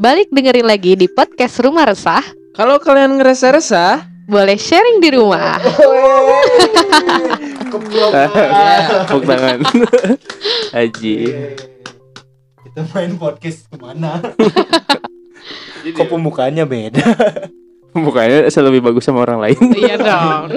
[0.00, 2.24] Balik dengerin lagi di podcast Rumah Resah.
[2.56, 5.60] Kalau kalian ngerasa resah, Boleh sharing di rumah.
[7.68, 8.08] Keblok.
[8.08, 9.60] Tepuk tangan.
[10.80, 11.16] Haji.
[12.64, 14.24] Kita main podcast ke mana?
[16.00, 17.04] Kok pembukaannya beda?
[17.92, 19.60] Mukanya lebih bagus sama orang lain.
[19.76, 20.56] iya dong.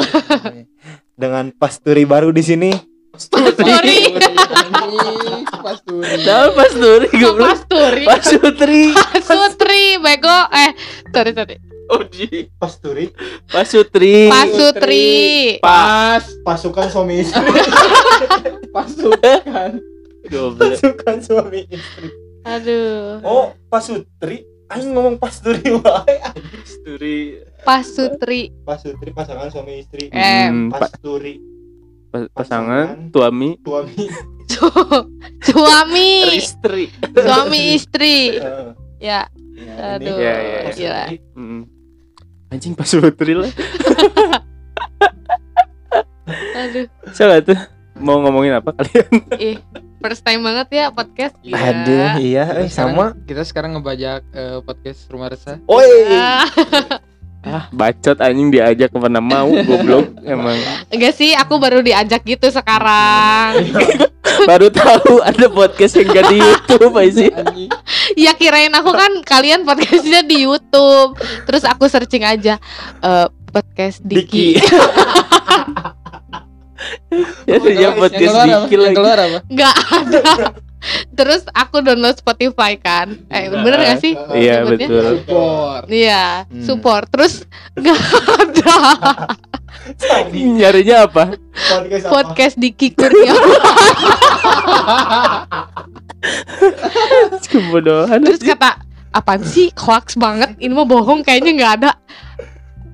[1.19, 2.71] Dengan pasturi baru di sini.
[3.13, 4.09] Sorry.
[5.53, 6.17] Pasturi.
[6.19, 7.47] Tahu pas duri goblok.
[7.47, 8.03] Pasturi.
[8.03, 8.83] Pas Sutri.
[9.21, 10.37] Sutri, bego.
[10.49, 10.71] Eh,
[11.07, 11.55] sorry sorry.
[11.89, 12.49] Oji.
[12.57, 13.05] Pasturi.
[13.45, 14.27] Pas Sutri.
[14.27, 15.05] Pasutri.
[15.59, 17.53] Pas, Pasukan suami istri.
[18.75, 19.71] pasukan.
[20.57, 22.09] Pasukan suami istri.
[22.43, 23.21] Aduh.
[23.21, 24.41] Oh, pasutri.
[24.67, 26.17] Aing ngomong pasturi wae.
[26.65, 27.45] Sutri.
[27.61, 28.49] Pasutri.
[28.65, 30.09] Pasutri pasangan suami istri.
[30.09, 31.52] Eh, Hmm, pa- Pasturi pa-
[32.33, 34.05] pasangan tuami suami.
[34.53, 35.07] su-
[35.41, 36.09] suami.
[36.39, 36.93] istri.
[37.13, 38.37] Suami istri.
[39.01, 40.17] Ya, ya, ini aduh.
[40.21, 40.71] Ya, ya, ya.
[40.71, 41.03] Gila.
[41.35, 41.61] Hmm.
[42.53, 43.49] Anjing pas Sutri lah.
[46.53, 46.87] Aduh.
[47.11, 47.57] Salah tuh.
[47.99, 49.05] Mau ngomongin apa kalian?
[49.37, 49.57] Ih,
[50.01, 51.37] first time banget ya podcast.
[51.45, 51.57] Gila.
[51.57, 53.13] Aduh, iya, eh, sama.
[53.25, 55.57] Kita sekarang ngebajak eh, podcast Rumah Resah.
[55.69, 55.89] Oi.
[57.43, 60.55] Ah, bacot anjing diajak ke mana mau goblok emang.
[60.87, 63.59] enggak sih, aku baru diajak gitu sekarang.
[64.47, 67.29] Baru tahu ada podcast yang gak di YouTube sih?
[67.37, 67.69] Anjing.
[68.17, 71.19] Ya kirain aku kan kalian podcastnya di YouTube.
[71.45, 72.57] Terus aku searching aja
[73.03, 74.57] eh, podcast Diki.
[74.57, 74.63] Diki.
[77.45, 78.35] Ya Yang podcast?
[78.67, 78.95] Diki lagi.
[78.95, 79.39] keluar apa?
[79.47, 80.21] Nggak ada.
[81.13, 83.15] Terus aku download Spotify kan.
[83.27, 84.13] Eh bener gak sih?
[84.33, 84.87] Iya Nyebutnya?
[84.87, 85.05] betul.
[85.15, 85.83] Support.
[85.87, 86.63] Iya, Hmm.
[86.63, 87.05] support.
[87.09, 87.33] Terus
[87.73, 87.99] nggak
[88.35, 88.75] ada
[90.33, 91.23] Nyarinya apa?
[91.51, 92.11] Podcast apa?
[92.13, 93.51] podcast Diki Kurniawan.
[97.43, 98.19] Kebodohan.
[98.21, 98.69] Terus kata
[99.13, 101.91] apaan sih hoax banget ini mah bohong kayaknya nggak ada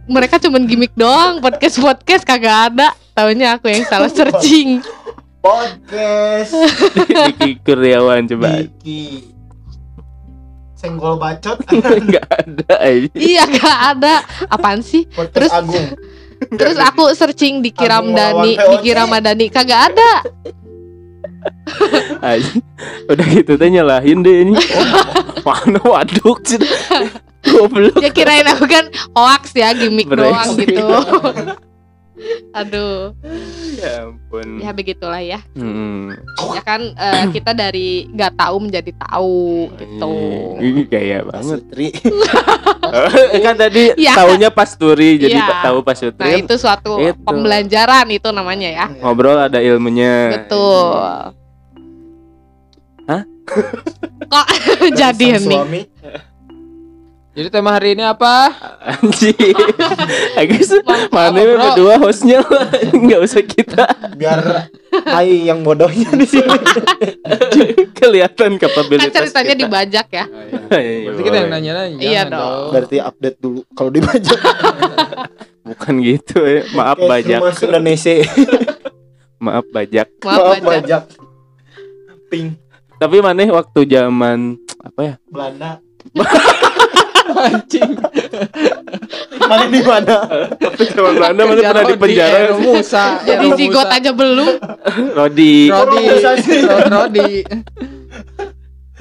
[0.04, 4.84] mereka cuman gimmick doang podcast podcast kagak ada taunya aku yang salah searching
[5.40, 6.52] Podcast
[7.32, 8.60] Diki Kurniawan coba.
[8.60, 9.24] Diki.
[10.74, 11.60] Senggol bacot.
[12.00, 13.08] Enggak ada aja.
[13.14, 14.14] iya gak ada
[14.48, 15.88] apaan sih Podcast Terus- Agung.
[16.56, 18.90] terus aku searching Diki Agung Ramdhani Diki.
[18.92, 20.12] Ramadhani kagak ada
[22.32, 22.52] Aja.
[23.08, 24.56] Udah gitu teh nyalahin deh ini.
[25.42, 26.60] Mana waduk sih.
[27.40, 27.96] Goblok.
[28.00, 30.84] ya kirain aku kan hoax ya gimmick doang gitu
[32.52, 33.14] aduh
[33.76, 34.58] Ya ampun.
[34.58, 36.12] ya begitulah ya Hmm.
[36.52, 40.14] ya kan eh, kita dari nggak tahu menjadi tahu gitu
[40.58, 41.62] Ini gaya banget.
[41.64, 41.88] Pasutri.
[43.46, 44.14] kan tadi Iya.
[44.14, 45.46] taunya pasturi jadi Iya.
[45.46, 47.22] pak tahu pasturi Nah itu suatu Itu.
[47.22, 50.42] pembelajaran itu namanya ya ngobrol ada ilmunya.
[50.42, 51.38] Betul.
[53.06, 53.24] Hah?
[54.22, 54.48] Kok
[55.00, 55.86] jadi nih?
[57.40, 58.52] Jadi tema hari ini apa?
[58.84, 59.56] Anjing.
[60.44, 60.76] Agus
[61.08, 62.44] mana berdua hostnya.
[63.08, 63.88] Nggak usah kita
[64.20, 64.68] Biar
[65.08, 66.52] Ai yang bodohnya di sini.
[68.04, 69.64] kelihatan Kan kapabilitas ceritanya kita.
[69.64, 70.26] dibajak ya.
[70.68, 71.96] Iya, Berarti kita yang nanya-nanya.
[72.04, 72.72] Iya jangan dong.
[72.76, 74.36] Berarti update dulu kalau dibaca.
[75.64, 76.62] Bukan gitu ya.
[76.76, 77.40] Maaf Podcast bajak.
[77.40, 78.14] Rumah Indonesia.
[79.40, 80.08] Maaf bajak.
[80.28, 80.68] Maaf aja.
[80.68, 81.04] bajak.
[82.28, 82.60] Pink
[83.00, 85.16] Tapi mana waktu zaman apa ya?
[85.32, 85.80] Belanda.
[87.30, 87.92] Anjing.
[89.40, 90.18] Mana di mana?
[90.78, 92.38] Zaman Belanda mana pernah di penjara?
[92.50, 93.22] Ero Musa.
[93.26, 94.58] Jadi zigot aja belum.
[95.14, 95.70] Rodi.
[95.70, 96.04] Rodi.
[96.90, 97.32] Rodi.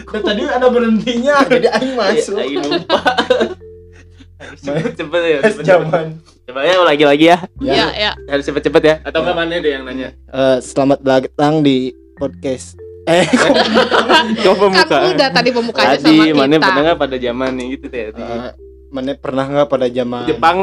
[0.09, 2.41] Dan tadi ada berhentinya, jadi aing masuk.
[2.41, 3.01] Lagi lupa.
[4.97, 5.39] Cepet ya.
[5.45, 6.07] Cepet, zaman.
[6.49, 7.39] Coba ya lagi lagi ya.
[7.61, 8.13] Iya, ya.
[8.31, 8.95] Harus cepet cepet ya.
[9.05, 10.17] Atau nggak mana deh yang nanya?
[10.33, 12.88] Eh, selamat datang di podcast.
[13.09, 13.25] Eh,
[14.45, 15.03] Kau Kan pembukaan.
[15.11, 16.81] udah tadi pemukanya Tadi sama mana pernah kita.
[16.85, 18.51] nggak pada zaman nih gitu teh eh,
[18.89, 20.57] mana pernah nggak pada zaman Jepang?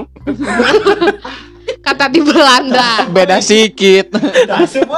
[1.86, 3.06] Kata di Belanda.
[3.08, 4.14] Beda sikit.
[4.52, 4.90] Asup.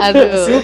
[0.00, 0.62] Aduh.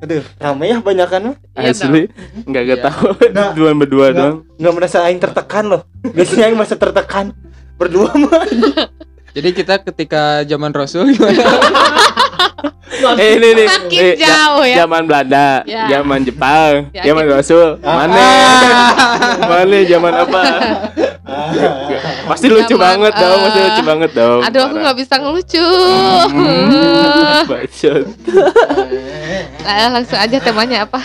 [0.00, 1.36] Aduh, rame ya banyakan mah.
[1.54, 2.02] Iya Asli
[2.42, 3.06] nggak gak tahu.
[3.30, 4.36] Nah, Dua berdua Nggak- doang.
[4.56, 5.82] Nggak merasa aing tertekan loh.
[6.04, 7.30] Biasanya aing masa tertekan.
[7.74, 8.42] Berdua mah.
[9.32, 11.40] Jadi kita ketika zaman Rasul gimana?
[13.16, 13.66] Eh ini nih.
[13.66, 14.76] Makin eh, ja- jauh ya.
[14.84, 15.88] Zaman Belanda, Ya.
[15.90, 17.68] zaman Jepang, Ya, zaman kita- Rasul.
[17.80, 17.94] Ah.
[17.98, 18.26] Mana?
[19.50, 20.42] Mana zaman apa?
[22.22, 24.40] Pasti lucu Zaman, banget dong, pasti eh, lucu banget dong.
[24.42, 25.66] Aduh aku nggak bisa ngelucu.
[26.28, 28.04] Hmm, Bacot.
[29.58, 31.00] Nah, langsung aja temanya apa?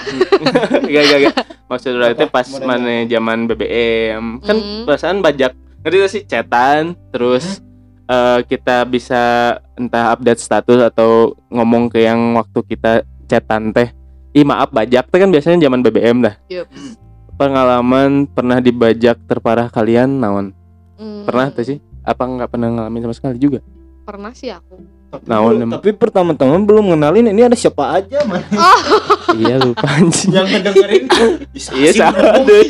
[0.83, 1.35] Gak gak gak.
[1.67, 4.83] Maksud lu itu pas mana zaman BBM kan Hmm.
[4.83, 5.51] perasaan bajak
[5.81, 7.59] ngerti sih cetan terus
[8.07, 12.91] eh, kita bisa entah update status atau ngomong ke yang waktu kita
[13.27, 13.91] cetan teh
[14.31, 16.67] Ih maaf bajak teh kan biasanya zaman BBM dah Yup.
[17.37, 20.53] pengalaman pernah dibajak terparah kalian naon?
[20.97, 21.77] Hmm, Pernah tuh sih?
[22.01, 23.59] Apa nggak pernah ngalamin sama sekali juga?
[24.07, 24.79] Pernah sih aku.
[25.07, 28.43] Tapi, Naon, belum- tapi pertama-tama belum ngenalin ini ada siapa aja man
[29.39, 30.31] iya lupa anjing.
[30.31, 31.03] yang ngedengerin
[31.79, 32.63] Iya sama deh.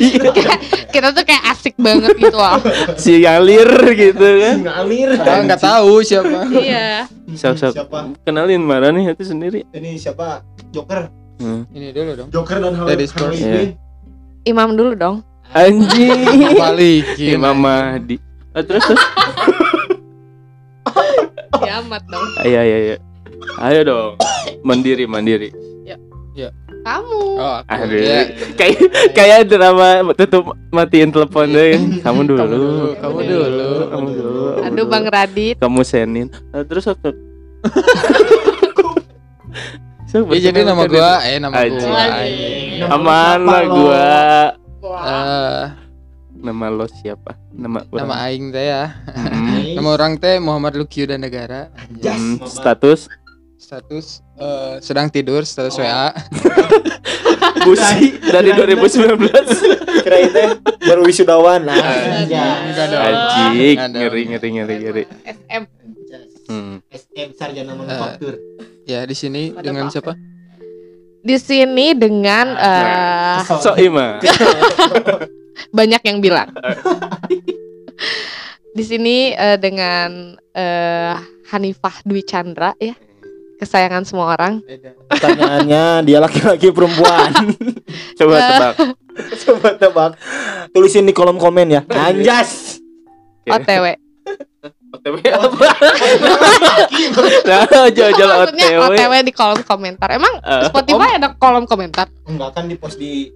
[0.88, 2.58] Kita tuh kayak asik banget gitu loh.
[2.96, 4.56] Si ngalir gitu kan.
[4.60, 6.46] ngalir Kita nggak tahu siapa.
[6.52, 7.06] iya.
[7.30, 9.62] Sok siapa kenalin mana nih itu sendiri.
[9.70, 11.70] ini siapa Joker Hmm.
[11.70, 12.28] Ini dulu dong.
[12.30, 13.06] Joker dan Harley.
[13.06, 13.46] Harley Iya.
[13.56, 13.70] Quinn.
[14.44, 15.16] Imam dulu dong.
[15.48, 16.18] Anjing.
[16.52, 17.30] Balikin.
[17.32, 18.18] Imam Mahdi.
[18.50, 18.98] Ah, terus terus.
[21.62, 22.26] Kiamat dong.
[22.44, 22.96] Ayo ayo ayo.
[23.58, 24.12] Ayo dong.
[24.62, 25.50] Mandiri mandiri.
[26.88, 27.22] Kamu.
[27.36, 27.84] Oh, aku.
[27.84, 28.00] Aduh.
[28.00, 28.20] Ya.
[28.56, 28.80] Kayak
[29.12, 31.76] kayak drama tutup matiin telepon deh.
[32.00, 32.44] Kamu dulu.
[32.48, 33.44] dulu, kamu dulu.
[33.92, 34.44] Kamu dulu.
[34.56, 34.92] kamu Aduh dulu.
[34.92, 35.56] Bang Radit.
[35.60, 36.26] Kamu senin.
[36.48, 37.12] Nah, terus aku.
[40.08, 41.90] Sok, Ya, jadi nama berkenalkan gua eh nama Anjing.
[41.92, 42.04] gua.
[42.78, 44.06] Nama Aman lah gua.
[44.88, 45.62] Eh,
[46.38, 47.34] Nama lo siapa?
[47.50, 48.94] Nama nama aing teh ya.
[49.08, 49.74] Hmm.
[49.74, 51.68] Nama orang teh Muhammad Lukiu dan Negara.
[51.94, 52.46] Jas, Hmm, Mama.
[52.48, 53.00] status
[53.58, 56.14] Status eh, sedang tidur, status WA.
[57.58, 59.18] busi dari 2019
[59.98, 60.40] kira itu
[60.80, 61.74] baru wisudawan lah
[62.22, 63.02] Enggak dong.
[63.02, 63.98] anjing Nggak dong.
[63.98, 65.62] ngeri ngeri ngeri ngeri SM.
[66.48, 66.74] hmm.
[66.88, 68.38] SM sarjana manufaktur
[68.86, 69.92] Ya di sini dengan apa?
[69.92, 70.12] siapa?
[71.20, 74.16] Di sini dengan eh, so ima
[75.68, 76.48] banyak yang bilang.
[78.70, 80.10] Di sini eh, dengan
[80.50, 81.14] eh,
[81.48, 82.94] Hanifah Dwi Chandra ya.
[83.58, 84.62] Kesayangan semua orang.
[85.10, 87.34] pertanyaannya dia laki-laki perempuan
[88.18, 88.42] coba Eh.
[88.44, 88.74] tebak
[89.40, 90.10] coba tebak
[90.70, 92.78] tulisin di kolom komen ya anjas
[93.44, 93.98] OTW.
[94.88, 95.68] OTW apa
[97.42, 100.08] nah jual-jual Maksudnya OTW OTW di kolom komentar.
[100.12, 102.06] Emang Eh, Spotify ada kolom komentar?
[102.24, 103.26] enggak kan di post di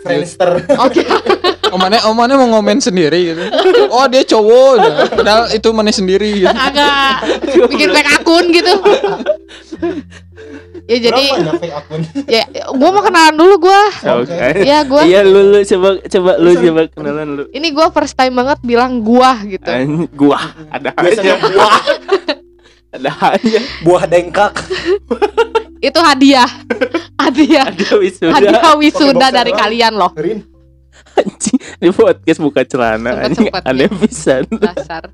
[0.00, 1.04] Friendster Oke.
[1.72, 3.48] Mana oh mana mau ngomen sendiri gitu.
[3.88, 4.92] Oh dia cowok ya.
[5.08, 6.52] Padahal itu mana sendiri gitu.
[6.52, 7.24] Agak
[7.72, 8.74] bikin fake akun gitu.
[10.84, 12.44] ya jadi ya fake akun ya
[12.76, 13.88] gua mau kenalan dulu gua.
[14.20, 14.68] Oke.
[14.68, 18.36] Ya gua iya lu lu coba coba lu coba kenalan lu ini gua first time
[18.36, 19.64] banget bilang gua gitu.
[19.72, 21.76] An- gua ada biasanya aja buah
[23.00, 24.52] ada aja buah dengkak
[25.82, 26.46] Itu hadiah.
[27.22, 27.70] Hadiah.
[27.70, 28.34] ada wisuda.
[28.38, 29.62] Hadiah wisuda dari doang.
[29.62, 30.10] kalian loh.
[30.14, 30.46] Rin.
[31.18, 33.50] Anjing di podcast buka celana anjing.
[33.66, 34.46] aneh pisan.
[34.48, 35.10] Dasar.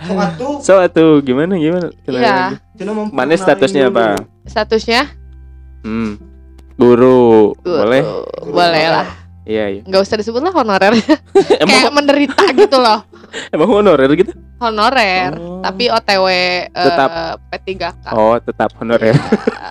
[0.00, 1.92] so atuh so atuh gimana gimana?
[2.08, 2.56] Iya.
[3.12, 4.16] mana statusnya apa
[4.48, 5.12] Statusnya?
[5.84, 6.16] Hmm.
[6.80, 7.52] Guru.
[7.60, 8.02] Gua boleh?
[8.48, 9.06] Boleh lah.
[9.42, 10.92] Iya iya Nggak usah disebut lah honorer.
[11.00, 13.00] Kayak emang menderita gitu loh.
[13.54, 15.32] emang honorer gitu Honorer.
[15.36, 15.60] Oh.
[15.60, 17.10] Tapi OTW eh, Tetap.
[17.48, 17.84] P3K.
[18.12, 19.16] oh tetap honorer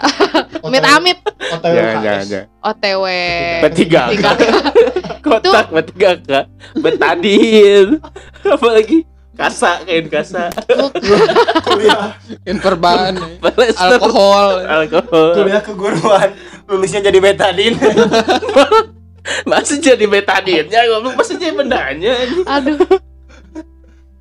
[0.66, 2.04] Amit amit OTW jangan KS.
[2.04, 3.04] jangan jangan OTW
[3.62, 3.96] P3K.
[4.10, 4.28] P3K.
[5.20, 6.46] kotak bertiga kak
[6.76, 7.88] betadin
[8.42, 9.04] apalagi
[9.36, 10.48] kasa kain kasa
[11.64, 14.00] kuliah Inverban, Palester.
[14.00, 14.48] alkohol.
[14.64, 16.30] alkohol kuliah keguruan
[16.66, 17.76] lulusnya jadi betadin
[19.46, 22.14] masih jadi betadinnya ngomong masih jadi bendanya
[22.46, 22.78] Aduh.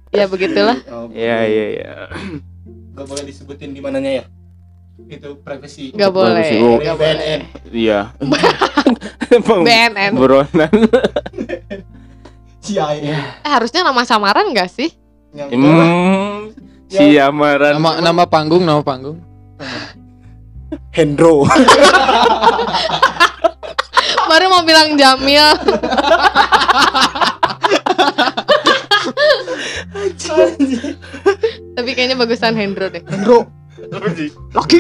[0.09, 0.77] Ya begitulah.
[1.11, 1.95] iya iya iya
[2.93, 4.25] Gak boleh disebutin di mananya ya
[5.07, 6.43] itu privacy Nggak boleh.
[6.45, 6.77] sih, oh.
[6.77, 7.41] Nggak BNN.
[7.41, 7.73] boleh.
[7.73, 8.01] iya
[9.39, 10.13] BNN.
[10.15, 10.73] buronan
[12.59, 14.91] CIA Eh, harusnya nama samaran gak sih?
[15.31, 16.51] yang hmm
[16.89, 19.21] si amaran Nama nama panggung, nama panggung.
[20.91, 21.45] Hendro
[24.29, 25.47] Baru mau bilang Jamil.
[31.75, 33.03] Tapi kayaknya bagusan Hendro deh.
[33.05, 33.47] Hendro.
[34.53, 34.77] Laki.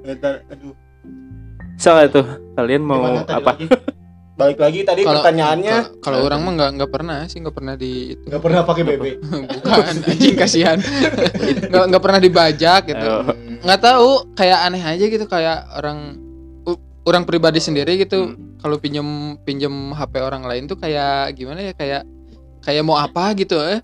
[0.00, 0.72] Bentar, aduh.
[1.78, 2.26] Soal tuh
[2.56, 3.50] kalian mau Gimana tadi apa?
[3.54, 3.66] lagi?
[4.38, 5.76] balik lagi tadi Kalau- pertanyaannya.
[5.98, 8.22] Kalau- orang mah nggak nggak pernah sih nggak pernah di itu.
[8.22, 9.04] nggak pernah pakai BB
[9.58, 10.78] Bukan anjing kasihan.
[11.70, 13.12] Nggak nggak pernah dibajak gitu.
[13.60, 16.22] Nggak tahu kayak aneh aja gitu kayak orang
[17.08, 18.56] orang pribadi sendiri gitu Hmm.
[18.58, 19.06] kalau pinjem
[19.42, 22.02] pinjem HP orang lain tuh kayak gimana ya kayak
[22.60, 23.80] kayak mau apa gitu eh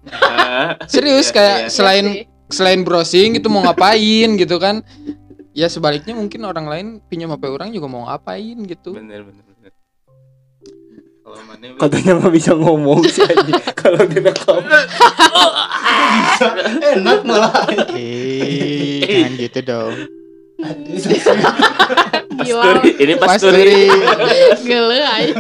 [0.93, 1.71] serius Iya, kayak iya.
[1.71, 2.53] selain Iya sih.
[2.53, 4.85] selain browsing gitu mau ngapain gitu kan
[5.51, 9.73] ya sebaliknya mungkin orang lain pinjam HP orang juga mau ngapain gitu bener bener bener
[11.21, 13.25] kalau mana katanya nggak bisa ngomong sih
[13.81, 16.47] kalau direkam bisa
[16.93, 17.53] enak malah
[17.97, 19.95] eh jangan gitu dong.
[22.45, 23.81] Pasturi ini pasturi.
[24.65, 25.35] Gila aja.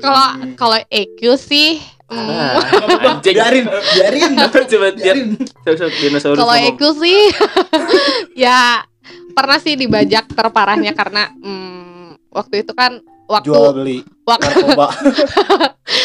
[0.00, 2.60] Kalau kalau EQ sih Ah,
[3.16, 3.32] anjing.
[3.32, 4.30] Biarin biarin.
[4.70, 5.28] Coba biar biarin.
[6.04, 6.52] dinosaurus kalau.
[6.52, 7.20] EQ sih
[8.44, 8.84] ya
[9.32, 14.86] pernah sih dibajak terparahnya karena hmm, waktu itu kan waktu Jual beli waktu narkoba.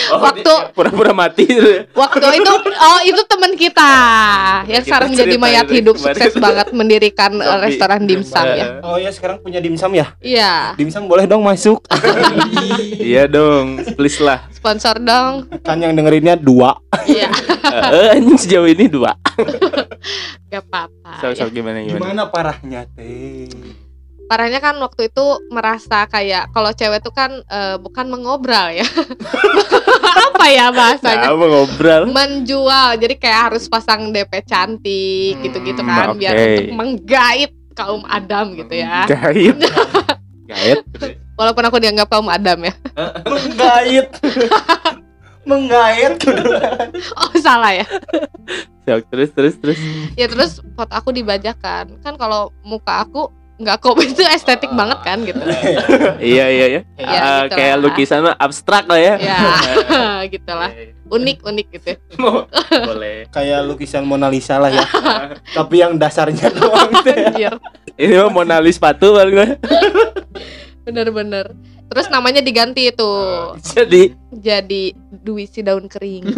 [0.09, 1.45] Oh, Waktu- pura-pura mati
[1.93, 3.93] waktu itu oh itu teman kita
[4.65, 8.65] yang Kita sekarang menjadi cerita mayat itu hidup sukses banget mendirikan Tapi- restoran dimsum ya.
[8.81, 10.17] Oh ya sekarang punya dimsum ya?
[10.19, 11.79] Iya, Dimsum boleh dong masuk.
[12.99, 14.49] Iya dong, please lah.
[14.51, 15.47] sponsor dong.
[15.61, 16.75] Kan yang dengerinnya dua.
[17.05, 17.29] Iya,
[17.89, 19.13] Eh, anjing sejauh ini dua.
[20.49, 21.21] gak apa-apa.
[21.21, 21.53] So, so, ya.
[21.53, 22.01] gimana gimana?
[22.01, 23.47] Gimana parahnya teh?
[24.29, 28.85] Parahnya kan waktu itu merasa kayak kalau cewek tuh kan eh, bukan mengobral ya.
[30.29, 31.33] Apa ya bahasanya?
[31.33, 32.13] Nah, mau ngobrol.
[32.13, 33.01] Menjual.
[33.01, 38.73] Jadi kayak harus pasang DP cantik gitu-gitu kan Hmm, biar untuk menggait kaum Adam gitu
[38.77, 39.09] ya.
[39.09, 39.57] Gait.
[40.49, 40.85] Gait.
[41.33, 42.73] Walaupun aku dianggap kaum Adam ya.
[43.33, 44.09] Menggait.
[45.41, 46.13] Menggait.
[47.17, 47.87] Oh, salah ya.
[48.85, 49.79] Terus terus terus.
[50.17, 53.29] ya terus foto aku dibajakan kan kalau muka aku
[53.59, 55.39] nggak kok itu estetik banget kan gitu
[56.31, 56.81] Iya iya iya.
[56.99, 57.83] Ya, Ah, gitu kayak lah.
[57.83, 59.15] lukisan mah abstrak lah ya.
[59.19, 59.39] ya
[60.25, 60.71] gitulah
[61.09, 61.91] unik unik gitu
[62.69, 63.27] Boleh.
[63.29, 64.85] Kayak lukisan Mona Lisa lah ya.
[65.51, 67.17] Tapi yang dasarnya doang teh.
[67.25, 67.53] anjir
[67.95, 69.59] Ini mah Mona Lisa sepatu paling
[70.79, 71.53] bener-bener
[71.85, 73.11] terus namanya diganti itu
[73.59, 76.31] Jadi jadi duisi daun kering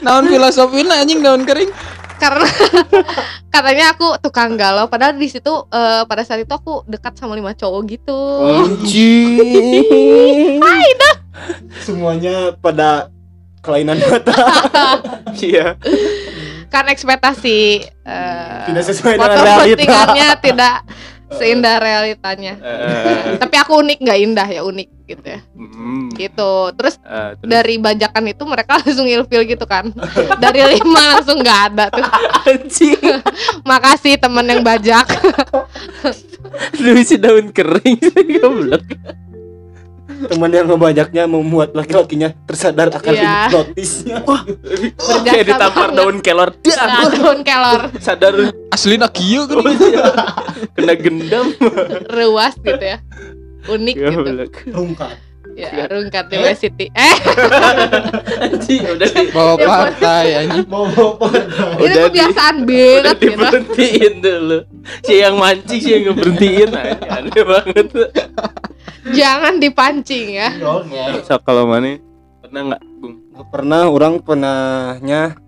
[0.00, 1.70] Naon filosofinya anjing daun kering?
[2.18, 2.44] Karena
[3.54, 7.54] katanya aku tukang galau padahal di situ eh, pada saat itu aku dekat sama lima
[7.54, 8.18] cowok gitu
[8.66, 9.38] Anjing.
[11.86, 13.08] Semuanya pada
[13.62, 14.34] kelainan mata.
[15.42, 15.78] iya.
[16.68, 20.36] kan ekspektasi eh, Tidak sesuai dengan realita.
[20.42, 20.76] tidak
[21.36, 22.56] seindah realitanya.
[22.56, 25.40] Eh, tapi aku unik nggak indah ya unik gitu ya.
[25.52, 26.52] Hmm, gitu.
[26.76, 27.48] Terus eh, terus?
[27.48, 29.92] dari bajakan itu mereka langsung ilfil gitu kan.
[30.40, 32.04] Dari lima langsung nggak ada tuh.
[32.48, 33.00] Anjing.
[33.70, 35.04] makasih temen yang bajak.
[36.80, 37.98] Lu isi daun kering
[38.40, 38.84] goblok.
[40.20, 43.30] Teman yang ngebajaknya membuat laki-lakinya tersadar akan Iya.
[43.46, 44.16] hipnotisnya.
[45.22, 45.96] Kayak ditampar banget.
[45.96, 46.50] daun kelor.
[46.58, 48.34] nah, daun kelor Sadar
[48.68, 49.56] Asli nak kieu kan.
[49.56, 50.06] oh, iya.
[50.72, 51.46] kena gendam.
[52.08, 52.98] ruas gitu ya
[53.64, 54.54] unik gitu Goblok.
[54.66, 55.16] Rungkat.
[55.50, 57.14] ya rungkat University eh
[58.40, 60.66] Anjing udah di Bawa partai anjing.
[60.66, 64.58] Mau bawa ini Udah di- kebiasaan udah banget gitu diberhentiin dulu.
[65.02, 66.70] Si yang mancing si yang ngeberhentiin
[67.04, 67.86] aneh banget.
[69.10, 70.48] Jangan dipancing ya.
[71.24, 71.96] So kalau mana
[72.40, 73.14] pernah nggak Bung?
[73.48, 75.38] Pernah orang pernahnya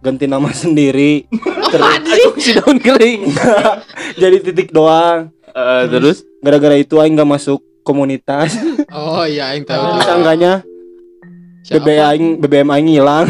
[0.00, 1.26] ganti nama sendiri.
[1.68, 3.28] Aku si daun kering.
[4.22, 5.28] jadi titik doang.
[5.44, 6.24] Eh, terus?
[6.38, 8.56] Gara-gara itu aing nggak masuk komunitas.
[8.88, 10.52] Oh iya aing tahu terus angkanya
[11.60, 11.84] Siapa?
[11.84, 13.26] BBM aing BBM aing hilang.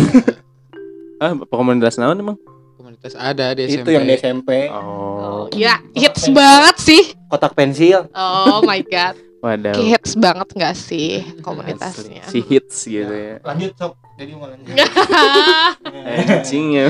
[1.18, 2.38] Ah komunitas naon emang?
[2.78, 3.82] Komunitas ada di SMP.
[3.82, 5.50] itu yang di SMP Oh.
[5.50, 7.02] ya hits banget sih.
[7.26, 8.06] Kotak pensil.
[8.14, 9.70] Oh my god Waduh.
[9.78, 13.38] Hits banget gak sih komunitasnya Si hits gitu ya.
[13.40, 14.74] lanjut sok jadi mau lanjut
[16.18, 16.86] Anjing ya.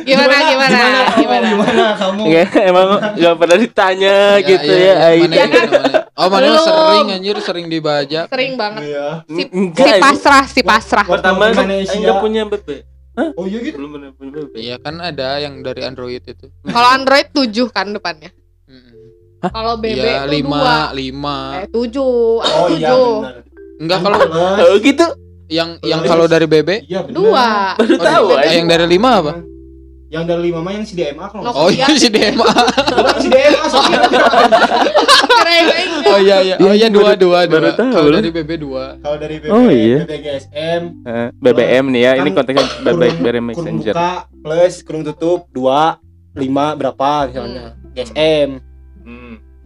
[0.00, 4.82] gimana gimana kamu, gimana gimana kamu Nggak, emang nggak pernah ditanya gitu iya, ya.
[4.82, 4.94] iya.
[5.08, 5.22] Aing.
[5.22, 5.98] Mana yang mana?
[6.12, 8.26] Oh mana sering anjir sering dibajak.
[8.26, 12.10] sering banget iya si, Enggak, si ini pasrah si pasrah Pertama Gimana Aing sih, nggak
[12.12, 12.20] ya?
[12.20, 12.68] punya BP.
[13.34, 14.52] oh iya gitu Belum pernah punya BP.
[14.56, 16.46] Iya kan ada yang dari Android itu.
[16.64, 18.34] kalau Android 7 kan depannya.
[19.40, 21.36] Kalau BB Iya itu lima dua lima.
[21.56, 23.34] eh 7 oh iya tujuh benar
[23.78, 24.18] Enggak kalau
[24.58, 25.06] Oh gitu.
[25.48, 28.26] yang yang kalau dari BB iya dua Baru Oh, tahu.
[28.36, 29.32] eh, yang dari lima apa?
[30.08, 32.40] yang dari lima mah yang si DMA kalau Oh iya si DMA.
[33.18, 33.60] si DMA.
[36.08, 36.54] Oh iya iya.
[36.58, 37.76] Oh iya dua dua baru dua.
[37.76, 38.84] tahu Kalau dari BB dua.
[38.98, 39.98] kalau dari BB, Oh, iya.
[40.02, 43.94] BBGSM Eh, BBM nih ya, ini Kan konteksnya BB kurung- BBM kurung Messenger.
[43.94, 46.00] buka plus kurung tutup dua
[46.32, 48.67] lima berapa misalnya GSM Hmm.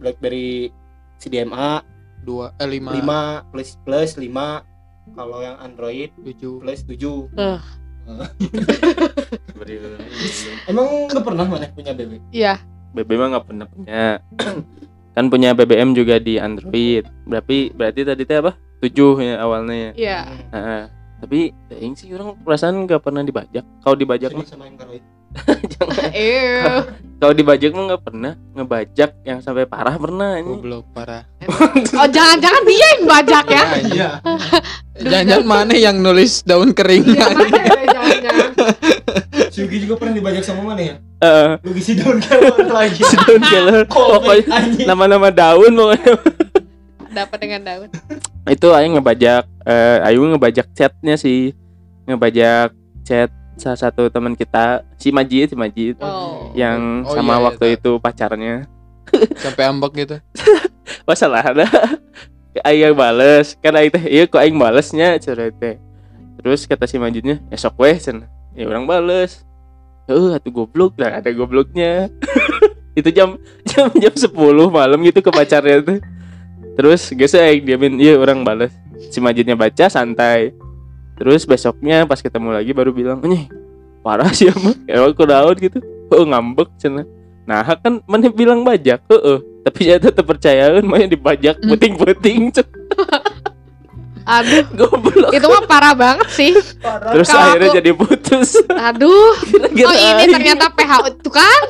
[0.03, 0.67] BlackBerry
[1.15, 1.79] CDMA
[2.19, 2.91] Dua eh lima.
[2.91, 4.63] lima plus plus lima
[5.11, 6.59] kalau yang Android Tujuh.
[6.59, 7.27] plus tujuh
[9.53, 9.79] Beri-
[10.67, 12.59] emang nggak pernah mana punya BB iya
[12.93, 14.21] BBM mah nggak pernah punya.
[15.13, 17.01] kan punya BBM juga di Android.
[17.25, 18.53] Berarti berarti tadi teh apa?
[18.81, 19.97] 7 ya awalnya.
[19.97, 20.83] iya Heeh.
[21.17, 21.39] Tapi
[21.71, 23.65] aing sih orang perasaan nggak pernah dibajak.
[23.81, 25.01] Kalau dibajak mah sama Android
[26.15, 26.83] eh
[27.23, 28.35] kalau dibajak mah nggak pernah.
[28.51, 30.59] Ngebajak yang sampai parah pernah ini.
[30.59, 31.23] Goblok parah.
[31.95, 33.63] oh jangan-jangan dia yang bajak ya
[33.95, 34.09] iya
[34.99, 37.03] Jangan-jangan mana yang nulis daun kering.
[37.07, 38.47] Iya, makanya jangan-jangan
[39.55, 40.95] si Yugi juga pernah dibajak sama mana ya
[41.63, 43.83] Yugi si daun kelor lagi si daun kelor.
[43.87, 46.13] Pokoknya nama-nama daun pokoknya.
[47.13, 47.89] dapat dengan daun
[48.51, 51.55] itu aing ngebajak eh ayu ngebajak chatnya sih
[52.03, 52.75] ngebajak
[53.07, 56.49] chat salah satu teman kita si Majid si Majid Oh.
[56.57, 58.55] yang Oh, sama iya, waktu iya, itu pacarnya.
[59.43, 60.15] Sampai ambek gitu?
[61.09, 61.67] Masalah ada.
[62.65, 63.47] Yang bales.
[63.61, 65.77] Kan aing teh iya kok aing balesnya teh.
[66.41, 69.45] Terus kata si Majidnya esok weh cenah ya orang bales.
[70.09, 70.97] Eh atuh goblok.
[70.97, 72.09] Lah ada gobloknya.
[72.99, 74.29] Itu jam jam jam 10
[74.69, 75.97] malam gitu ke pacarnya tuh
[76.73, 78.73] terus geus aing diamin iya orang bales.
[79.13, 80.53] Si Majidnya baca santai
[81.13, 83.47] terus besoknya pas ketemu lagi baru bilang nih
[83.99, 85.79] parah sih emang ya aku daun gitu.
[86.09, 87.05] Oh ngambek cenah
[87.43, 89.03] nah kan mana bilang bajak?
[89.05, 89.37] Heeh.
[89.63, 91.69] Tapi saya tetap percayaan main dibajak Hmm.
[91.69, 92.51] puting-puting
[94.23, 95.31] Aduh, goblok.
[95.31, 96.55] Itu mah parah banget sih.
[97.11, 98.49] terus Kalau akhirnya aku- jadi putus.
[98.65, 99.35] Aduh.
[99.51, 101.61] Gara-gara Oh ini ternyata PHO itu kan?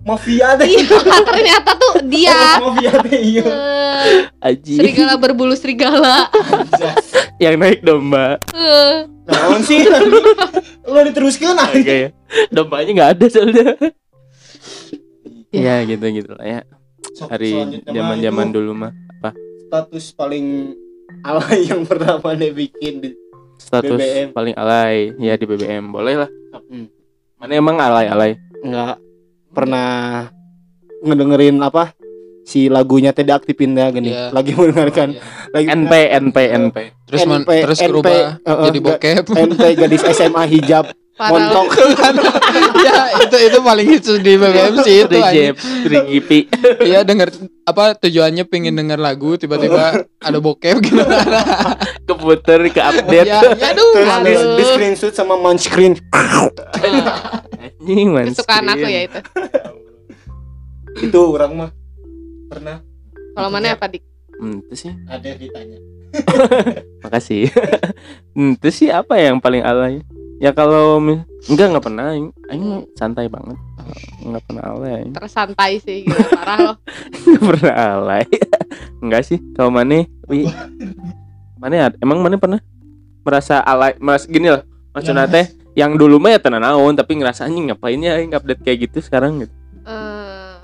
[0.00, 0.64] Mafia deh.
[0.66, 0.96] Iya,
[1.28, 2.38] ternyata tuh dia.
[2.58, 3.44] Mafia deh iya.
[3.44, 4.08] Eh,
[4.42, 6.26] Aji serigala berbulu serigala.
[7.36, 9.84] yang naik domba Eh, Naon sih?
[10.82, 11.94] Lu diteruskeun oke aja.
[11.98, 12.08] ya
[12.48, 13.66] dombanya nggak ada soalnya
[15.50, 15.82] Ya.
[15.82, 16.60] ya gitu gitu lah ya
[17.26, 17.50] hari
[17.82, 18.92] zaman zaman dulu mah
[19.66, 20.74] status paling
[21.22, 23.10] alay yang pernah mana bikin di
[23.56, 24.28] status BBM.
[24.30, 26.30] paling alay ya di BBM boleh lah
[26.62, 26.86] Hmm.
[27.36, 28.94] mana emang alay alay nggak
[29.50, 30.28] pernah
[31.00, 31.92] ngedengerin apa
[32.42, 34.30] si lagunya tidak aktifin ya gini Iya.
[34.30, 35.22] lagi mendengarkan Iya.
[35.50, 40.02] lagi NP NP NP terus NP, terus NP, berubah uh-uh, jadi ga- bokep NP gadis
[40.08, 40.84] SMA hijab.
[41.28, 41.68] montok
[42.86, 45.16] ya itu itu paling hits di BBM sih itu.
[45.20, 46.38] Rejep Rigipi
[46.88, 47.28] Iya denger
[47.68, 51.04] apa tujuannya pengen denger lagu tiba-tiba ada bokep gitu.
[52.08, 53.28] keputer ke update.
[53.28, 53.92] Ya, ya aduh.
[53.94, 55.94] terus di, di screenshot sama man screen.
[56.10, 59.20] Anjing man Kesukaan aku ya itu.
[60.98, 61.70] itu orang mah
[62.50, 62.82] pernah.
[63.38, 64.02] Kalau mana apa dik?
[64.42, 64.92] Hmm, itu sih.
[65.06, 65.78] Ada ditanya.
[67.06, 67.54] Makasih.
[68.34, 70.02] Hmm, itu sih apa yang paling alay
[70.40, 70.96] ya kalau
[71.46, 73.60] enggak nggak pernah aing aing santai banget
[74.24, 75.12] nggak pernah alay aing.
[75.12, 76.16] Tersantai sih gitu.
[76.32, 76.76] Parah loh.
[77.28, 78.24] nggak pernah alay
[79.04, 80.48] enggak sih kalau mana wi
[81.60, 82.60] mana emang mana pernah
[83.20, 84.64] merasa alay mas gini lah
[84.96, 88.64] maksudnya teh yang dulu mah ya tenan naon tapi ngerasa anjing ngapain ya aing update
[88.64, 90.54] kayak gitu sekarang gitu Eh,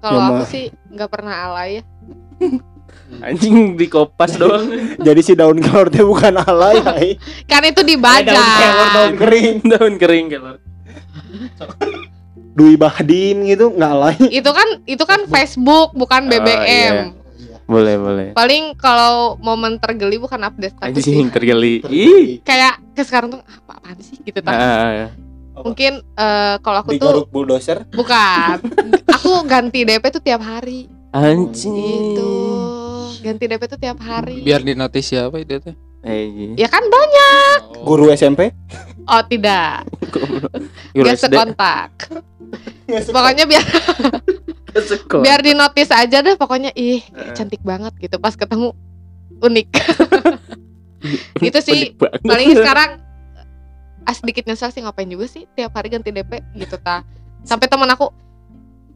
[0.00, 1.82] kalau Ya, aku sih nggak pernah alay ya.
[3.24, 4.66] anjing di kopas doang
[5.06, 7.08] jadi si daun kelor teh bukan alay ay.
[7.44, 8.90] Kan itu daun kelor dibajak.
[8.90, 10.56] daun kering daun kering kelor
[12.54, 16.96] Dwi Bahdin gitu nggak alay Itu kan itu kan Facebook bukan Oh, BBM.
[17.64, 21.12] boleh boleh Paling kalau momen tergeli bukan update status sih.
[21.12, 24.54] anjing tergeli ih Kayak ke sekarang tuh apa apaan sih gitu Ah, tak.
[24.54, 25.10] ah, ah.
[25.56, 28.58] Mungkin eh, kalau aku tuh digaruk bulldozer bukan.
[29.08, 30.86] aku ganti DP tuh tiap hari.
[31.10, 32.34] anjing Gitu.
[33.24, 34.44] Ganti DP tuh tiap hari.
[34.44, 35.72] Biar di notis siapa itu teh?
[36.04, 37.80] anjing Ya kan banyak.
[37.80, 38.52] guru SMP
[39.08, 39.88] Oh tidak.
[40.12, 40.52] Guru
[40.92, 42.12] Biar sekontak.
[43.08, 43.64] Pokoknya biar
[45.24, 46.76] biar di notice aja deh pokoknya.
[46.76, 47.32] Ih Heeh.
[47.32, 48.20] cantik banget gitu.
[48.20, 48.76] Pas ketemu
[49.40, 49.68] unik.
[51.40, 51.92] Gitu sih.
[51.96, 52.90] Unik paling sekarang
[54.08, 57.04] ah, sedikit nyesel sih ngapain juga sih tiap hari ganti DP gitu ta
[57.44, 58.08] sampai teman aku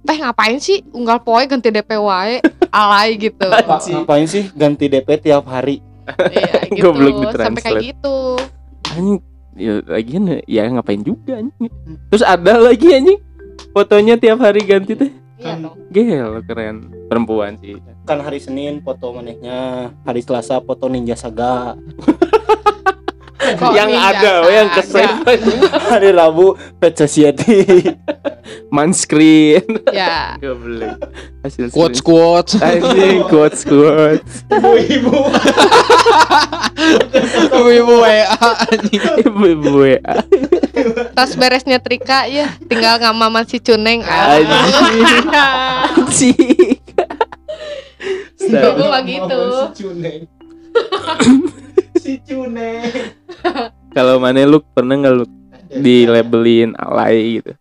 [0.09, 0.81] teh ngapain sih?
[0.93, 3.45] Unggal poe ganti DP wae alay gitu.
[3.45, 5.81] Pak, ngapain sih ganti DP tiap hari?
[6.29, 6.89] Iya gitu.
[6.89, 8.17] Goblok sampai kayak gitu.
[8.89, 9.19] Anjing
[9.59, 11.69] ya lagian ya ngapain juga anjing.
[12.09, 13.21] Terus ada lagi anjing.
[13.71, 15.11] Fotonya tiap hari ganti teh.
[15.39, 15.77] Iya Kan- dong.
[15.91, 16.77] Gel keren.
[17.09, 17.77] Perempuan sih.
[18.05, 21.77] Kan hari Senin foto manehnya hari Selasa foto Ninja Saga
[23.75, 25.41] yang ninja ada yang kesave
[25.93, 27.65] hari Rabu Pet Society
[28.75, 30.37] man screen ya.
[30.41, 30.99] Goblok.
[31.45, 32.59] Hasil Quotes quotes.
[32.61, 34.45] anjing quotes quotes.
[34.53, 35.15] Ibu-ibu
[37.59, 37.95] Ibu.
[37.99, 38.25] WA
[39.25, 40.01] ibu-ibu WA
[41.15, 42.49] tas beresnya Trika ya.
[42.67, 44.03] Tinggal ngamaman si Cuneng.
[44.07, 45.27] Anjing.
[46.09, 46.87] anjing
[48.49, 49.41] Ibu mah gitu.
[52.09, 52.81] Si Cuneng
[53.97, 55.25] kalau mana lu pernah nggak lu
[55.71, 57.53] di labelin alay gitu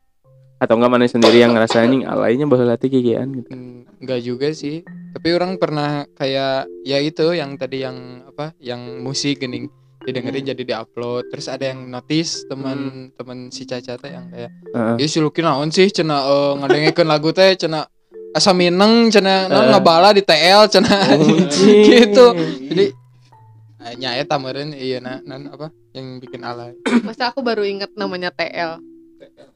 [0.57, 4.47] atau enggak mana sendiri yang ngerasa anjing alaynya bahwa latih kikian gitu Hmm, Enggak juga
[4.53, 4.81] sih.
[4.85, 8.53] Tapi orang pernah kayak ya itu yang tadi yang apa?
[8.57, 14.07] Yang musik gening didengerin jadi diupload terus ada yang notice teman teman si Caca teh
[14.07, 14.95] yang kayak Heeh.
[14.97, 17.89] ya si Lucky naon sih cenah uh, ngadengekeun lagu teh cenah
[18.31, 19.71] asa mineng cenah naon Eh.
[19.73, 21.83] ngabala di TL cenah Anjing.
[21.91, 22.25] gitu
[22.71, 22.89] jadi eh,
[23.87, 26.75] Eh, nya ya tamarin iya na, nan apa yang bikin alay.
[27.07, 28.83] Masa aku baru inget namanya TL.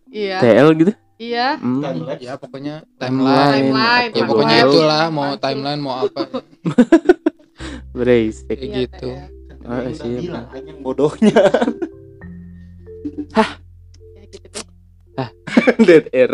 [0.08, 0.40] Iya.
[0.40, 0.92] TL gitu?
[1.20, 1.60] Iya.
[1.60, 1.84] Hmm.
[2.16, 3.76] Ya pokoknya timeline.
[3.76, 4.12] timeline.
[4.16, 6.32] Ya pokoknya itulah mau timeline mau apa.
[7.98, 8.48] Brace.
[8.48, 9.10] Kayak iya, gitu.
[9.68, 11.38] Ah, oh, bodohnya.
[13.36, 13.50] Hah.
[14.16, 14.66] Ya gitu deh.
[15.20, 15.30] Hah.
[15.88, 16.32] Dead air.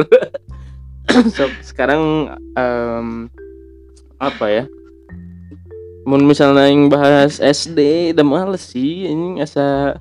[1.35, 3.25] so, sekarang um,
[4.21, 4.63] apa ya?
[6.07, 7.79] Mau misalnya yang bahas SD
[8.15, 9.99] udah males sih ini asa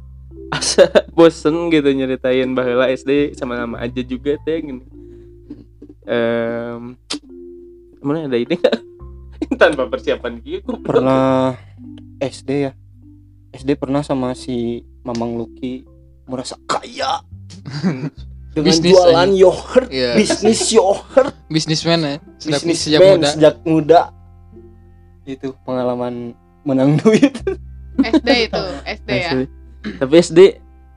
[0.49, 0.87] asa
[1.19, 4.87] bosen gitu nyeritain bahwa SD sama nama aja juga teh gini
[6.07, 6.95] Em,
[7.99, 8.79] mana ada ide nggak?
[9.61, 11.59] tanpa persiapan gitu pernah
[12.17, 12.73] SD ya
[13.51, 15.83] SD pernah sama si Mamang Luki
[16.25, 17.27] merasa kaya
[18.55, 19.35] dengan Bisnis jualan aja.
[19.37, 20.15] yogurt Iya.
[20.15, 22.15] bisnis yogurt Bisnismen ya.
[22.39, 23.29] Sejak bisnis sejak muda.
[23.29, 24.01] sejak muda
[25.27, 27.35] itu pengalaman menang duit
[28.01, 29.41] SD itu SD ya SD.
[30.03, 30.41] Tapi SD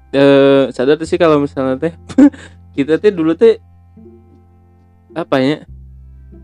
[0.10, 1.94] eh sadar tuh sih kalau misalnya teh
[2.78, 3.62] kita teh dulu teh
[5.14, 5.66] apa ya?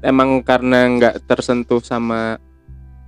[0.01, 2.37] Emang karena nggak tersentuh sama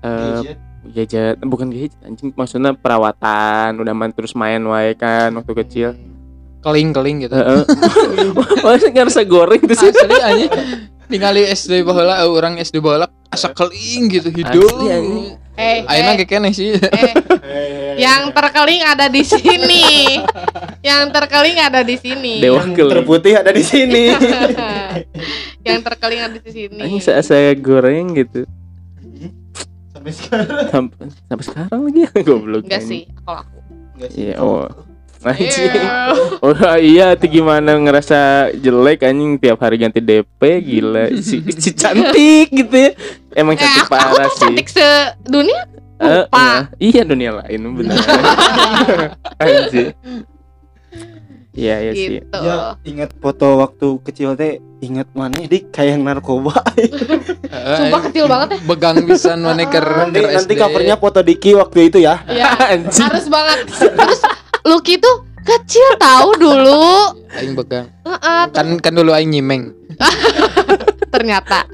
[0.02, 0.58] eh
[0.94, 5.90] gadget, bukan gadget anjing maksudnya perawatan, udah main terus main wae kan waktu kecil.
[6.64, 7.38] Keling-keling gitu.
[7.38, 7.64] Heeh.
[8.66, 9.94] Masih ngerasa goreng tuh sih.
[9.94, 10.48] Asli aja.
[11.08, 14.72] Ningali SD baheula eh, orang SD baheula asa keling gitu hidup.
[14.78, 15.40] Anjing.
[15.54, 16.76] eh, Ayeuna eh, ge keneh sih.
[16.76, 20.20] eh, yang terkeling ada di sini
[20.82, 22.94] yang terkeling ada di sini Dewa yang keling.
[22.94, 24.14] terputih ada di sini
[25.68, 28.46] yang terkeling ada di sini Anjing saya saya goreng gitu.
[29.90, 32.62] sampai sekarang Sampai, sampai sekarang lagi ya goblok.
[32.64, 33.58] enggak sih kalau aku
[33.98, 34.70] Enggak Iya, oh.
[35.20, 35.72] Anjing.
[35.72, 35.94] Iya.
[36.40, 38.18] Oh iya tuh gimana ngerasa
[38.54, 41.10] jelek anjing tiap hari ganti DP gila.
[41.16, 42.92] Si, si cantik gitu ya.
[43.34, 44.42] Emang eh cantik aku, aku parah sih.
[44.44, 45.62] cantik sedunia
[45.98, 46.38] Eh, lupa.
[46.38, 47.98] eh, iya dunia lain benar
[49.42, 49.90] anjing.
[51.52, 52.08] Iya iya sih.
[52.22, 52.38] Gitu.
[52.38, 55.74] Ya ingat foto waktu kecil teh ingat mana dik?
[55.74, 56.54] Kayak yang narkoba.
[57.82, 58.58] Sumpah kecil banget ya.
[58.62, 62.22] Begang pisan mana ker nanti nanti covernya foto Diki waktu itu ya.
[62.30, 63.02] Ya anjing.
[63.02, 63.66] harus banget.
[63.74, 64.22] Terus
[64.68, 67.16] Lucky tuh kecil tahu dulu.
[67.32, 67.88] Aing begang.
[68.04, 69.72] Heeh, Kan kan dulu aing nyimeng.
[71.14, 71.66] ternyata.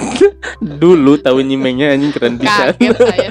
[0.61, 2.71] Dulu tahu nyimengnya anjing keren bisa.
[2.77, 3.29] Kaget saya.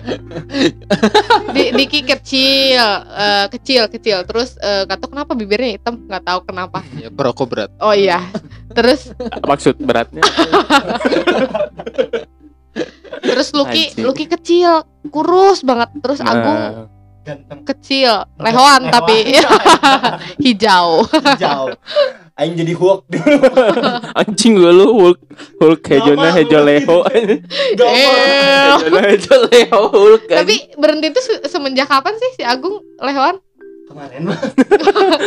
[1.54, 4.26] Di Diki kecil eh, kecil kecil.
[4.26, 6.82] Terus eh, gak tau kenapa bibirnya hitam nggak tahu kenapa.
[6.98, 7.70] Ya perokok berat.
[7.80, 8.20] oh iya.
[8.72, 9.14] Terus
[9.46, 10.26] maksud beratnya?
[13.22, 13.94] Terus Lucky.
[14.02, 15.88] Lucky kecil kurus banget.
[16.02, 17.60] Terus Agung Nah, ganteng.
[17.64, 18.14] Kecil.
[18.38, 19.38] Lehoan tapi.
[20.44, 21.06] Hijau.
[21.38, 21.72] Jauh
[22.32, 23.38] aing jadi Hulk dulu.
[24.20, 25.20] Anjing gue lu Hulk
[25.60, 26.98] Hulk hejona hejo leho.
[27.12, 27.38] Eh.
[28.80, 33.36] hejona hejo leho Hulk tapi berhenti itu se- semenjak kapan sih si Agung lehoan
[33.92, 34.38] kemarin mah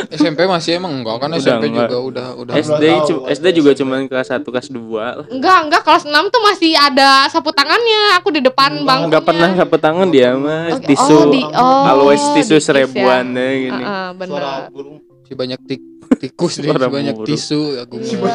[0.09, 1.87] SMP masih emang enggak kan Udah SMP enggak.
[1.87, 2.53] juga udah udah.
[2.55, 5.25] SD tahu, SD juga cuman kelas 1 kelas 2 lah.
[5.27, 9.23] enggak enggak kelas 6 tuh masih ada sapu tangannya aku di depan Enggak, bangkunya Enggak
[9.23, 11.15] pernah sapu tangan dia mah tisu.
[11.15, 13.39] oh, di, oh, Always tisu seribuan ya.
[13.39, 13.83] ya, gini.
[13.83, 15.81] Heeh, suara bener burung Si banyak tik
[16.15, 18.17] tikus deh, Suara si banyak tisu aku Iya.
[18.19, 18.33] mah.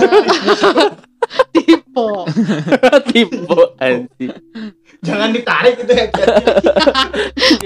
[1.52, 2.08] tipe
[3.06, 3.38] Tipe
[3.78, 4.32] anjing.
[5.00, 6.06] jangan ditarik itu ya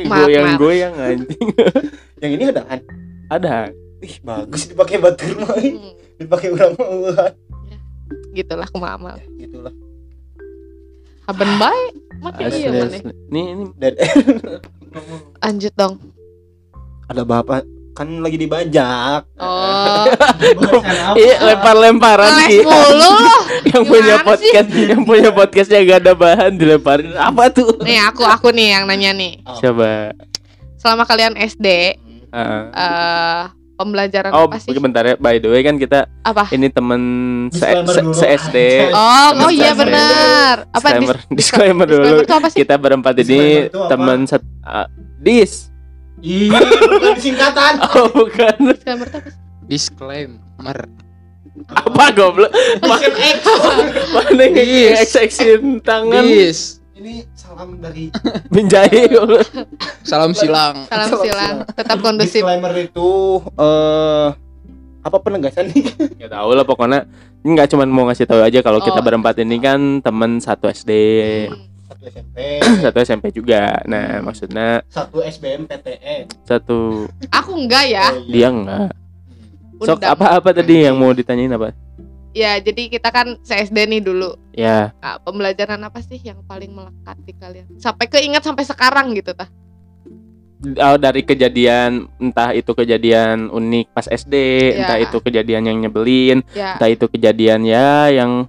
[0.05, 1.49] Maaf, Goyang-goyang anjing.
[2.25, 2.81] Yang ini ada kan
[3.29, 3.55] Ada.
[4.01, 7.31] ih bagus dipakai batur mah Hmm, dipakai orang mah
[8.33, 9.75] gitulah aku amal gitulah.
[11.25, 11.93] Haben baik.
[12.21, 12.99] Makin Asli, iya mana.
[13.33, 13.65] Nih ini.
[13.81, 13.93] Dan
[15.45, 15.95] lanjut dong.
[17.09, 19.25] Ada bapak kan lagi dibajak.
[19.41, 20.05] Oh.
[21.17, 22.61] Iya lempar-lemparan sih.
[22.61, 23.13] mulu.
[23.73, 27.17] Yang punya Gimana podcast, yang punya podcastnya gak ada bahan dilemparin.
[27.17, 27.81] Apa tuh?
[27.81, 29.41] nih aku aku nih yang nanya nih.
[29.63, 30.13] Coba.
[30.77, 31.97] selama kalian SD
[32.35, 33.45] Eh
[33.75, 35.15] pembelajaran Oh, apa sih bentar ya.
[35.17, 37.03] By the way kan kita apa ini temen
[37.51, 38.57] se, Disclaimer se, se SD.
[38.95, 39.79] oh oh iya Disclaimer.
[39.83, 42.03] benar apa dis- disclaimer, disclaimer dulu.
[42.05, 44.87] disclaimer itu apa sih Kita berempat ini teman set ah,
[45.19, 45.75] dis.
[46.23, 48.57] iya bukan singkatan Oh, bukan.
[48.71, 50.79] disclaimer itu apa sih Disclaimer.
[51.67, 52.53] Apa goblok?
[52.79, 53.39] Bukan X
[54.13, 56.84] Mana yang ekseksin tangan Dis.
[56.95, 58.07] Ini salam dari
[58.55, 59.43] menjahit goblok.
[60.03, 60.87] Salam silang.
[60.87, 63.11] salam Salam silang tetap kondusif disclaimer itu
[63.53, 64.29] eh
[65.01, 65.85] apa penegasan nih
[66.23, 67.05] Gak tau lah pokoknya
[67.43, 69.05] ini nggak cuma mau ngasih tahu aja kalau kita Oh.
[69.05, 70.91] berempat ini kan temen satu SD,
[71.45, 71.61] Hmm.
[71.85, 72.37] satu SMP
[72.85, 73.85] satu SMP juga.
[73.85, 78.31] Nah, maksudnya satu SBM PTN satu aku enggak ya Oh, iya.
[78.31, 78.91] dia enggak.
[79.77, 80.15] Sok Undang.
[80.15, 81.75] apa-apa tadi yang mau ditanyain apa?
[82.35, 84.35] Ya jadi kita kan se-SD nih dulu.
[84.53, 87.67] Ya, Nah, pembelajaran apa sih yang paling melekat di kalian?
[87.77, 89.47] Sampai keinget sampai sekarang gitu tah?
[90.65, 94.35] Oh, dari kejadian entah itu kejadian unik pas SD,
[94.73, 94.77] Ya.
[94.81, 96.75] entah itu kejadian yang nyebelin, ya.
[96.75, 98.49] entah itu kejadian ya yang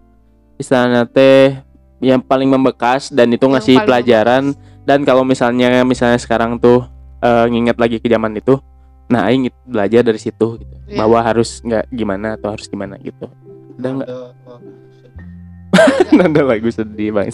[0.56, 1.60] istilahnya teh
[2.00, 4.44] yang paling membekas dan itu Yang ngasih pelajaran.
[4.82, 8.62] dan kalau misalnya misalnya sekarang tuh eh, nginget lagi ke zaman itu
[9.06, 10.76] nah aing it- belajar dari situ gitu.
[10.86, 10.98] Iya.
[10.98, 13.26] bahwa harus nggak gimana atau harus gimana gitu
[13.76, 14.10] Ada nggak?
[16.18, 17.30] Nada lagu sedih bang.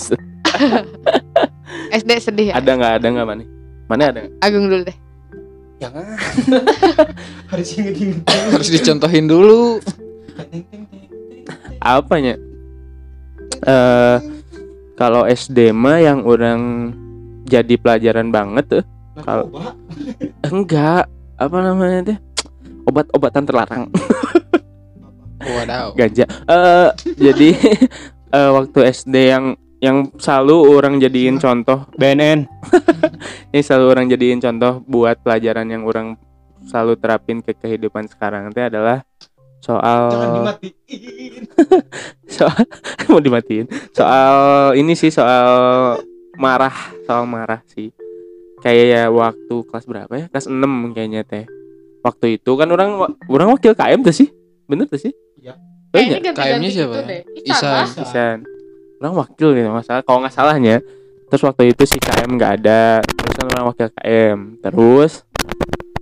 [1.91, 2.93] SD sedih ya Ada nggak?
[2.99, 3.43] Ada nggak mana?
[3.87, 4.19] Mana ada?
[4.23, 4.33] nggak?
[4.41, 4.97] Agung dulu deh
[5.81, 6.05] jangan
[7.49, 9.81] harus inget-inget harus dicontohin dulu
[11.81, 12.37] Apanya?
[13.65, 14.17] Eh
[14.93, 16.93] kalau SD mah yang orang
[17.49, 18.83] jadi pelajaran banget tuh
[19.25, 19.49] Kalau-
[20.45, 21.09] enggak
[21.41, 22.17] apa namanya teh
[22.85, 23.83] obat-obatan terlarang
[25.45, 25.87] wadaw.
[25.97, 26.25] Ganja.
[26.27, 27.49] Eh jadi
[28.37, 29.45] eh, waktu SD yang
[29.81, 31.89] yang selalu orang jadiin contoh.
[31.97, 32.45] BNN
[33.51, 36.15] ini selalu orang jadiin contoh buat pelajaran yang orang
[36.69, 39.01] selalu terapin ke kehidupan sekarang itu adalah
[39.57, 41.41] soal jangan dimatiin.
[42.37, 42.63] Soal
[43.09, 43.65] mau dimatiin.
[43.93, 44.33] Soal
[44.77, 45.45] ini sih soal
[46.37, 46.73] marah
[47.05, 47.93] soal marah sih.
[48.61, 50.25] Kayak ya waktu kelas berapa ya?
[50.29, 51.45] Kelas 6 kayaknya teh.
[52.05, 54.29] Waktu itu kan orang orang wakil KM tuh sih.
[54.65, 55.13] Bener tuh sih
[55.91, 56.15] Kayaknya iya?
[56.15, 57.03] ganti-ganti KM-nya siapa gitu ya?
[57.07, 57.21] deh.
[57.47, 57.85] Isan.
[57.99, 58.37] Isan.
[59.01, 60.77] Orang wakil gitu masalah kalau nggak salahnya
[61.31, 65.23] terus waktu itu si KM nggak ada terus kan orang wakil KM terus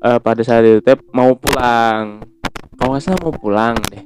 [0.03, 2.23] eh, pada saat itu teh mau pulang.
[2.79, 4.03] Kalau nggak salah mau pulang deh.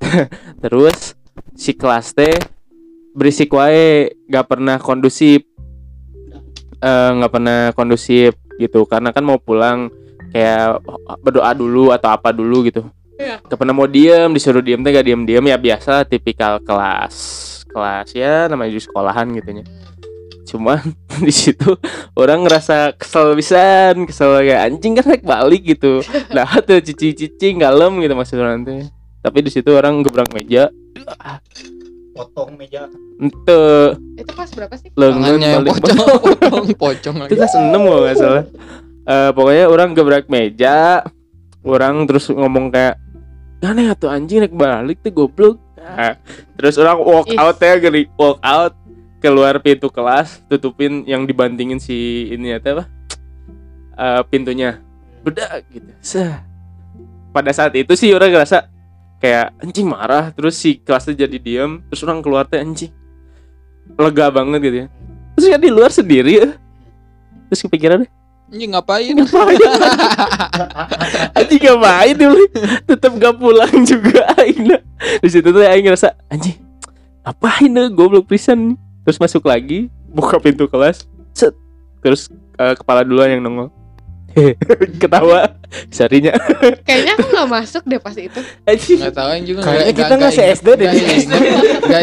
[0.62, 1.14] Terus
[1.54, 2.34] si kelas teh
[3.14, 5.46] berisik wae nggak pernah kondusif.
[6.80, 8.82] Eh, nggak pernah kondusif gitu.
[8.90, 9.90] Karena kan mau pulang
[10.30, 10.82] kayak
[11.22, 12.86] berdoa dulu atau apa dulu gitu
[13.20, 13.36] Iya.
[13.44, 17.16] Gak pernah mau diem disuruh diem teh gak diem diem ya biasa tipikal kelas
[17.68, 19.66] kelas ya namanya di sekolahan gitu ya
[20.50, 20.82] cuman
[21.26, 21.78] di situ
[22.18, 26.02] orang ngerasa kesel pisan kesel kayak anjing kan naik balik gitu.
[26.34, 28.82] Nah tuh cici cici ngalem gitu maksud orang teh
[29.20, 30.72] tapi di situ orang gebrak meja.
[32.16, 32.88] Potong meja.
[33.20, 33.64] Ente.
[34.16, 34.88] Itu kelas berapa sih?
[34.96, 38.44] lengan balik pocong pocong pocong itu kelas 6 kalau nggak salah.
[39.04, 41.04] Eh, pokoknya orang gebrak meja.
[41.60, 42.96] Orang terus ngomong kayak
[43.60, 45.56] aneh tuh anjing naik balik tuh goblok.
[45.80, 46.16] Nah,
[46.56, 47.40] terus orang walk Ih.
[47.40, 48.72] out ya gini walk out
[49.20, 52.84] keluar pintu kelas tutupin yang dibantingin si ini ya apa?
[54.00, 54.80] Eh, pintunya.
[55.20, 55.92] Bedak gitu.
[56.00, 56.48] Sah.
[57.30, 58.66] pada saat itu sih orang ngerasa
[59.22, 62.90] kayak anjing marah terus si kelasnya jadi diam terus orang keluar teh anjing.
[63.94, 64.86] Lega banget gitu ya.
[65.36, 66.48] Terus kan di luar sendiri ya.
[67.50, 68.02] Terus kepikiran
[68.50, 69.14] anjing ngapain?
[71.38, 71.60] Anjing?
[71.62, 72.42] Gak main dulu
[72.84, 74.74] tetap gak pulang juga aing
[75.22, 76.58] di situ tuh aing ngerasa anjing
[77.22, 78.74] ngapain deh goblok pisan
[79.06, 81.06] terus masuk lagi buka pintu kelas.
[81.32, 81.54] Set.
[82.02, 82.26] Terus
[82.58, 83.70] eh, kepala duluan yang nongol
[85.02, 86.32] ketawa sarinya
[86.86, 88.40] Kayaknya aku nggak masuk deh pas itu.
[88.66, 91.32] nggak tahu yang juga Kayaknya nggak- kita nggak- nggak nggak se-SD deh Nggak SD.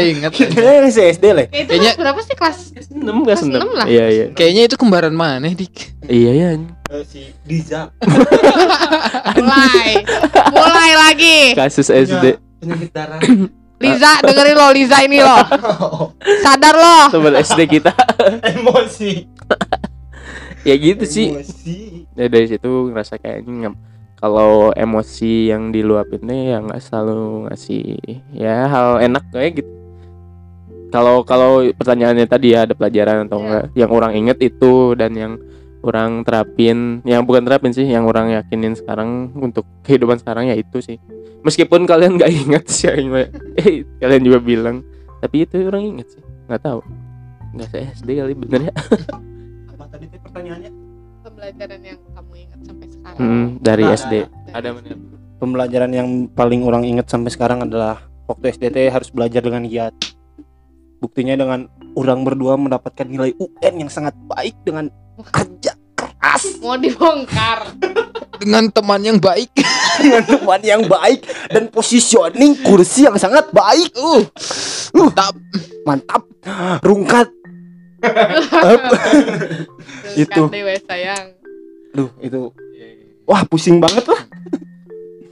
[0.01, 0.31] inget.
[0.31, 2.57] nggak kayaknya masih SD lah Ya, itu Kayaknya- berapa sih kelas?
[2.89, 3.85] enam gak Kelas seneng enam lah.
[3.85, 6.49] iya iya kayaknya itu kembaran mana dik iya ya
[7.03, 7.91] si Diza
[9.37, 9.91] Mulai.
[10.49, 11.39] Mulai lagi.
[11.53, 13.19] kasus SD penyakit darah
[13.77, 15.37] Liza dengerin lo Liza ini lo.
[16.41, 16.97] Sadar lo.
[17.13, 17.93] teman SD kita
[18.41, 19.29] emosi
[20.67, 21.27] ya gitu sih.
[22.17, 23.79] Ya dari situ ngerasa kayak ngem-
[24.17, 28.01] kalau emosi yang diluapinnya ya nggak selalu ngasih
[28.33, 29.71] ya hal enak kayak gitu.
[30.89, 35.33] Kalau kalau pertanyaannya tadi ya ada pelajaran atau enggak yang orang inget itu dan yang
[35.85, 40.81] orang terapin yang bukan terapin sih yang orang yakinin sekarang untuk kehidupan sekarang ya itu
[40.81, 40.97] sih.
[41.45, 44.81] Meskipun kalian nggak inget sih eh kalian juga bilang
[45.21, 46.81] tapi itu orang inget sih nggak tahu.
[47.53, 48.73] Nggak se SD kali bener ya
[50.37, 50.71] pertanyaannya
[51.27, 53.19] Pembelajaran yang kamu ingat sampai sekarang.
[53.19, 54.13] Hmm, dari Nah, SD
[54.55, 54.95] ada mana
[55.37, 57.99] pembelajaran yang paling orang ingat sampai sekarang adalah
[58.31, 59.91] waktu SDT harus belajar dengan giat.
[61.03, 61.67] Buktinya dengan
[61.99, 64.87] orang berdua mendapatkan nilai UN yang sangat baik dengan
[65.19, 67.75] kerja keras Mau dibongkar.
[68.37, 69.51] dengan teman yang baik
[70.03, 73.91] dengan teman yang baik dan positioning kursi yang sangat baik.
[73.99, 74.23] Uh,
[74.95, 75.35] mantap
[75.83, 76.23] mantap.
[76.83, 77.36] Rungkat.
[80.13, 80.23] Itu.
[80.23, 80.41] Itu.
[80.47, 81.25] Dewa sayang.
[81.89, 82.53] Duh, itu
[83.23, 84.21] wah pusing banget lah.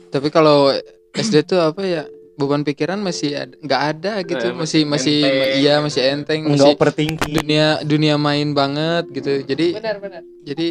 [0.09, 0.71] tapi kalau
[1.11, 5.55] SD tuh apa ya beban pikiran masih ada- nggak ada gitu Eh, masih masih enteng.
[5.57, 7.33] iya masih enteng masih overthinking.
[7.33, 10.21] dunia dunia main banget gitu jadi Benar benar.
[10.41, 10.67] jadi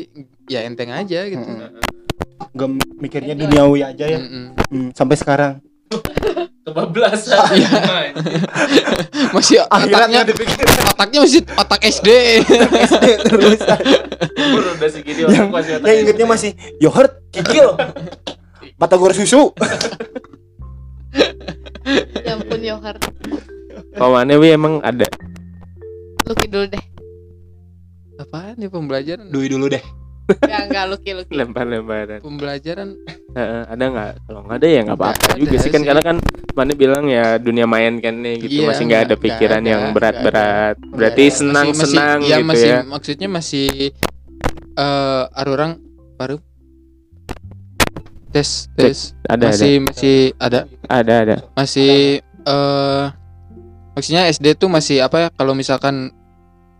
[0.46, 1.80] ya enteng aja gitu Mm-mm.
[2.50, 4.18] Enggak mikirnya duniawi aja ya.
[4.18, 4.44] Mm-mm.
[4.66, 5.52] Hmm, sampai sekarang.
[6.64, 7.44] kebablasan
[9.36, 12.08] masih otaknya dipikir otaknya masih otak SD
[12.88, 13.60] SD terus.
[14.34, 15.52] udah segini yang,
[15.84, 16.50] yang ingetnya masih
[16.80, 17.76] yogurt, kikil,
[18.80, 19.52] batagor susu.
[22.24, 22.96] Ya ampun Yohar.
[23.94, 25.06] Pamannya wi emang ada
[26.26, 26.84] Luki dulu deh.
[28.18, 29.84] apaan nih pembelajaran Dui dulu deh.
[30.24, 31.32] Enggak enggak Luki Luki.
[31.32, 32.88] lempar-lemparan pembelajaran
[33.34, 34.10] Heeh, ada nggak?
[34.24, 35.86] Kalau nggak ada ya nggak apa-apa juga ada sih kan sih.
[35.86, 36.16] karena kan
[36.54, 39.82] mana bilang ya dunia main kan nih gitu Iya, masih nggak ada pikiran nggak yang
[39.82, 40.76] ada, berat-berat.
[40.88, 42.78] Berarti Masih- senang-senang masih, ya, gitu masih, ya.
[42.86, 43.66] maksudnya masih
[44.74, 45.72] eh ada orang
[46.14, 46.38] baru
[48.30, 51.36] tes tes Ada masih masih ada ada ada.
[51.54, 53.04] masih eh
[53.94, 56.10] maksudnya SD tuh masih apa ya kalau misalkan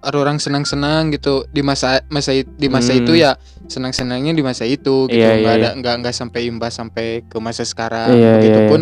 [0.05, 3.01] ada orang senang-senang gitu di masa masa di masa Hmm.
[3.01, 6.73] itu ya senang-senangnya di masa itu gitu Iya, nggak iya, ada nggak nggak sampai imbas
[6.73, 8.81] sampai ke masa sekarang Iya, iya, begitupun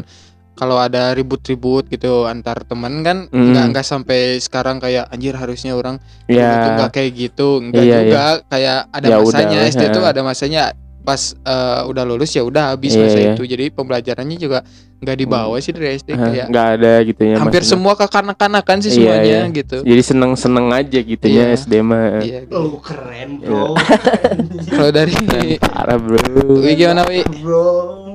[0.52, 3.50] kalau ada ribut-ribut gitu antar teman kan Hmm.
[3.50, 6.50] nggak nggak sampai sekarang kayak anjir harusnya orang Ya.
[6.52, 9.90] itu nggak kayak gitu nggak Iya, juga kayak ada Ya udah masanya lah, SD ya.
[9.90, 10.62] tuh ada masanya
[11.02, 13.32] pas eh, udah lulus ya udah habis Iya, masa iya.
[13.32, 14.60] itu jadi pembelajarannya juga
[15.02, 17.34] nggak dibawa sih dari SD kayak nggak ada gitu ya.
[17.36, 17.72] hampir maksudnya.
[17.74, 19.42] semua kekanak-kanakan sih Iya, semuanya iya.
[19.52, 21.58] gitu Jadi seneng-seneng aja gitu ya Iya.
[21.58, 22.22] SD mah.
[22.22, 22.54] iya gitu.
[22.54, 23.74] Oh keren bro.
[24.72, 25.14] kalau dari
[25.58, 26.22] Parah bro.
[26.56, 27.66] Wi gimana Wi bro.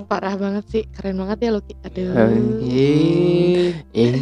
[0.08, 1.76] Parah banget sih, keren banget ya Lucky.
[1.84, 2.08] Aduh.
[2.64, 4.16] Eh, Eh,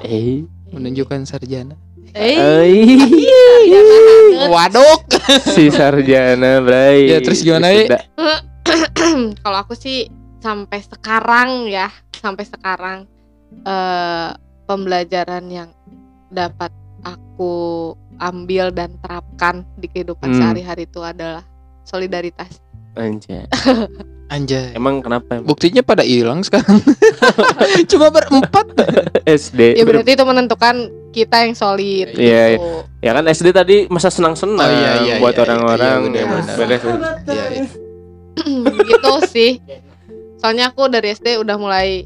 [0.00, 1.74] eh, menunjukkan sarjana
[2.12, 2.36] Eh,
[4.46, 5.02] waduk
[5.48, 7.08] si sarjana bray.
[7.08, 7.72] Ya, terus gimana,
[9.42, 10.06] kalau aku sih
[10.42, 12.98] sampai sekarang ya, sampai sekarang
[13.62, 14.28] eh
[14.64, 15.70] pembelajaran yang
[16.28, 20.38] dapat aku ambil dan terapkan di kehidupan Hmm.
[20.38, 21.42] sehari-hari itu adalah
[21.82, 22.58] solidaritas.
[22.92, 23.48] Anjay.
[24.32, 25.44] anjay Emang kenapa?
[25.44, 26.80] buktinya pada hilang sekarang
[27.90, 28.64] cuma berempat
[29.22, 29.76] SD.
[29.76, 30.74] Ya ber- berarti itu menentukan
[31.10, 32.16] kita yang solid.
[32.16, 32.68] Iya, gitu.
[33.00, 36.56] Ya kan SD tadi masa senang-senang Oh, iya, iya, buat iya, orang-orang iya, yang benar,
[36.56, 36.82] beres.
[37.28, 37.64] Iya, iya.
[38.88, 39.60] gitu sih.
[40.42, 42.02] Soalnya aku dari SD udah mulai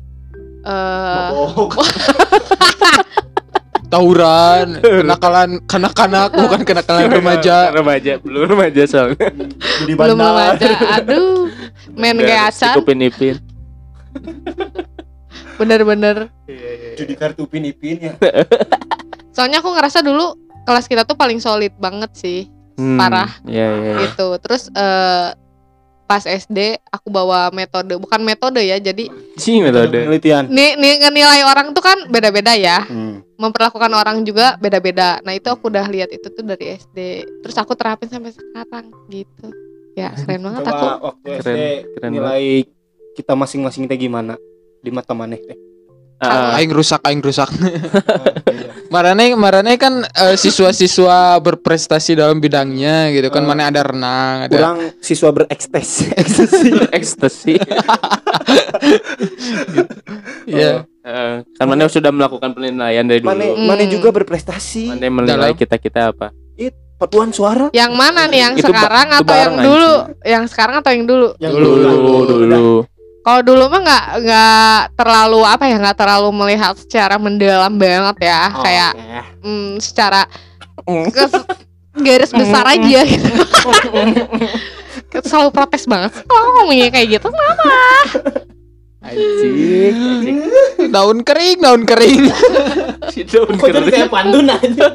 [0.61, 1.31] eh
[3.87, 9.33] tawuran kenakalan kanak-kanak bukan kenakalan remaja remaja, belum remaja soalnya.
[9.81, 11.01] Jadi belum remaja.
[11.01, 11.49] Aduh,
[11.96, 13.37] main Udah gacan Sikupin ipin.
[15.57, 16.29] bener-bener.
[17.01, 18.14] Judi kartu pin ipin ya.
[19.33, 20.37] Soalnya aku ngerasa dulu
[20.68, 22.40] kelas kita tuh paling solid banget sih
[22.77, 23.33] Hmm, Parah.
[23.49, 23.92] Iya, iya.
[23.96, 24.05] iya.
[24.05, 24.37] gitu.
[24.37, 25.33] Terus eh
[26.06, 28.78] pas SD aku bawa metode, bukan metode ya.
[28.78, 30.06] Jadi Si metode.
[30.06, 30.46] Penelitian.
[30.48, 32.86] nih, nih ngenilai orang tuh kan beda-beda ya.
[32.86, 33.26] Hmm.
[33.36, 35.20] Memperlakukan orang juga beda-beda.
[35.26, 37.26] Nah, itu aku udah lihat itu tuh dari SD.
[37.44, 39.52] Terus aku terapin sampai sekarang gitu.
[39.98, 40.72] Ya, keren banget aku.
[40.72, 41.58] Coba waktu Keren, SD
[41.98, 42.44] keren nilai
[43.16, 44.38] kita masing-masing teh gimana
[44.80, 45.58] di mata maneh teh.
[46.16, 47.44] Ah, aing rusak aing rusak
[48.94, 53.46] marane marane kan eh, siswa-siswa berprestasi dalam bidangnya gitu kan Eh.
[53.46, 56.16] mana ada renang ada Kurang siswa berekstasi.
[56.16, 56.68] Ekstasi.
[56.98, 57.55] ekstasi.
[60.46, 60.87] Iya.
[61.02, 63.31] Eh, kan mana sudah melakukan penilaian dari dulu.
[63.31, 63.66] Mane Hmm.
[63.66, 64.90] mane juga berprestasi.
[64.90, 66.31] Mana menilai Dalam- kita-kita apa?
[66.96, 67.68] Paduan suara.
[67.76, 69.92] Yang mana nih yang Itu sekarang itu atau yang dulu?
[70.24, 71.29] Yang sekarang atau yang dulu?
[71.37, 72.66] Yang Dulu, Dulu, dulu.
[73.26, 78.42] Kalau dulu mah nggak nggak terlalu apa ya nggak terlalu melihat secara mendalam banget ya
[78.48, 79.42] Oh, kayak oke.
[79.42, 80.22] mm, secara
[81.08, 81.48] kes-
[81.96, 83.26] garis besar aja gitu.
[85.18, 86.22] Selalu protes banget.
[86.24, 87.66] Oh ngomongnya kayak gitu kenapa?
[89.00, 90.38] Anjing, anjing.
[90.88, 92.26] daun kering daun kering
[93.08, 94.10] Si daun Kok jadi kayak kering.
[94.10, 94.86] pantun aja.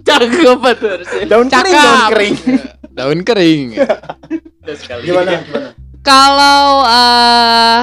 [0.00, 1.24] Cakep harusnya?
[1.26, 1.84] Daun kering, Cakep.
[1.84, 2.34] daun kering.
[2.88, 3.66] daun kering
[5.00, 5.30] Gimana?
[5.38, 5.70] Gimana?
[6.00, 7.82] Kalau eh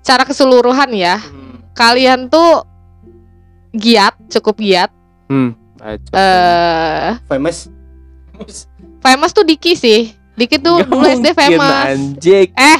[0.00, 1.60] secara keseluruhan ya Hmm.
[1.72, 2.64] kalian tuh
[3.70, 4.90] giat cukup giat.
[5.28, 5.52] Hmm.
[5.84, 7.68] Eh Famous.
[8.98, 10.10] famous tuh Diki sih.
[10.34, 11.84] Diki tuh Nggak dulu SD famous.
[11.86, 12.48] Anjing.
[12.50, 12.78] Eh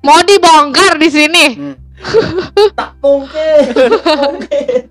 [0.00, 1.46] mau dibongkar di sini.
[2.72, 3.60] Tak mungkin.
[4.00, 4.88] Mungkin.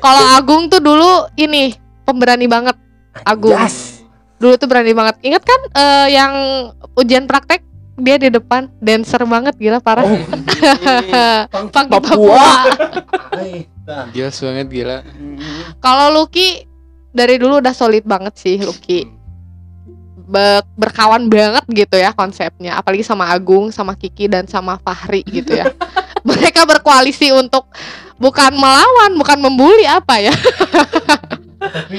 [0.00, 2.80] Kalau Agung tuh dulu ini pemberani banget.
[3.20, 3.52] Agung.
[3.52, 4.00] Yes.
[4.40, 5.20] Dulu tuh berani banget.
[5.20, 6.32] Ingat kan eh, yang
[6.94, 7.60] ujian praktek
[8.00, 10.04] dia di depan dancer banget gila parah.
[10.08, 10.18] Oh,
[11.74, 12.00] Pang Papua.
[12.00, 12.44] Papua.
[13.36, 14.08] Ay, dah.
[14.10, 14.96] gila banget gila
[15.78, 16.64] Kalau Lucky
[17.12, 19.06] dari dulu udah solid banget sih Lucky.
[20.30, 22.78] Be- berkawan banget gitu ya konsepnya.
[22.78, 25.68] Apalagi sama Agung, sama Kiki dan sama Fahri gitu ya.
[26.28, 27.66] Mereka berkoalisi untuk
[28.20, 30.34] bukan melawan, bukan membuli apa ya.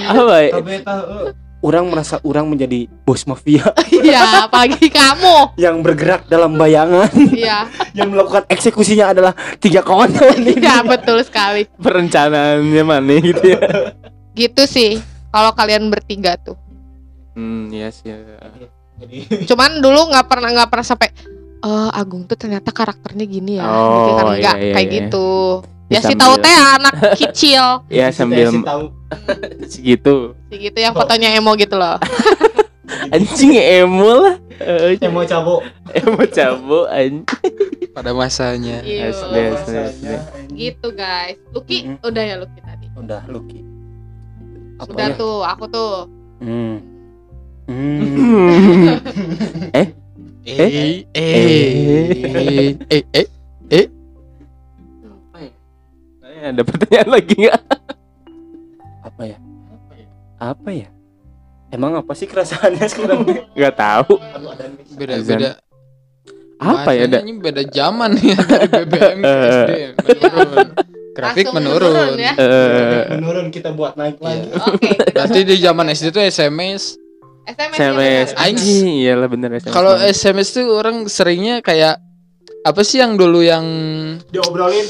[0.07, 0.51] Apa ya?
[0.57, 3.61] Tapi tahu orang merasa orang menjadi bos mafia
[4.01, 5.55] Iya, apalagi kamu.
[5.55, 10.57] yang bergerak dalam bayangan Iya, yang melakukan eksekusinya adalah tiga kawan-kawan ini.
[10.57, 11.69] iya betul sekali.
[11.77, 13.61] Perencanaannya mana gitu ya?
[14.31, 14.91] Gitu sih.
[15.27, 16.55] Kalau kalian bertiga tuh.
[17.35, 18.09] Hmm, iya sih.
[18.97, 21.09] Jadi Cuman dulu nggak pernah nggak pernah sampai
[21.61, 23.67] eh Agung tuh ternyata karakternya gini ya.
[23.67, 24.95] Oh, gitu kan iya, enggak iya, kayak iya.
[24.97, 25.27] gitu.
[25.91, 27.83] Ya si tahu teh anak kecil.
[27.91, 28.83] Ya sambil Desi tahu
[29.67, 30.15] segitu.
[30.47, 31.99] Si gitu yang fotonya emo gitu loh.
[33.13, 35.65] anjing emo lah Eh, mau cabut.
[35.91, 37.25] emo cabo anjing
[37.91, 39.09] pada masanya Iya.
[39.09, 40.15] Asli, asli, asli.
[40.53, 41.35] Gitu guys.
[41.51, 41.99] Lucky Mm-mm.
[42.01, 42.87] udah ya Lucky tadi.
[42.95, 43.59] Udah Lucky.
[44.77, 45.17] Apa Sudah ya?
[45.17, 45.93] tuh, aku tuh.
[46.39, 46.77] Hmm.
[47.67, 48.97] Hmm.
[49.79, 49.87] eh
[50.41, 53.25] eh eh eh eh Eh,
[56.43, 57.59] ada pertanyaan lagi nggak
[59.01, 59.37] Apa ya?
[60.37, 60.87] Apa ya?
[61.69, 63.21] Emang apa sih kerasaannya sekarang?
[63.57, 64.17] nggak tahu
[64.93, 65.29] beda Azan.
[65.31, 65.49] beda
[66.57, 69.33] apa ya ini beda zaman ya dari BBM ke.
[69.49, 70.67] SD menurun
[71.11, 72.33] grafik Langsung menurun, menurun ya.
[72.35, 74.47] Eh, Menurun kita buat naik lagi.
[74.47, 74.61] Iya.
[74.63, 74.89] Oke.
[75.11, 76.95] berarti di zaman SD tuh SMS
[77.43, 77.75] SMS.
[77.75, 81.97] SMS ya, Aing- anjing iyalah bener SMS kalau SMS tuh orang seringnya kayak
[82.61, 83.65] apa sih yang dulu yang
[84.29, 84.85] Diobrolin.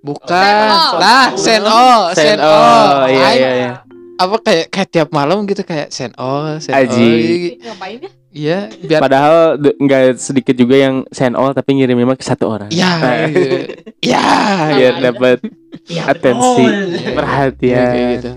[0.00, 0.32] Bukan.
[0.66, 0.96] All.
[0.96, 3.06] lah send all Send send all, all.
[3.06, 3.72] Iya, iya, iya.
[4.16, 6.82] apa kayak kayak tiap malam gitu kayak send all send all.
[6.82, 7.12] Aji.
[7.58, 8.10] Ngapain ya?
[8.30, 12.70] iya biar padahal d- nggak sedikit juga yang send all tapi ngirimnya ke satu orang.
[12.70, 13.56] Ya Nah, gitu.
[14.00, 14.24] ya
[14.78, 15.38] biar dapat
[15.84, 18.30] Iya, atensi Iya, perhatian gitu.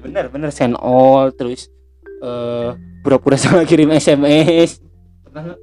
[0.00, 1.66] Bener bener send all terus
[2.18, 2.70] eh
[3.00, 4.78] pura-pura salah kirim SMS.
[5.24, 5.56] Pernah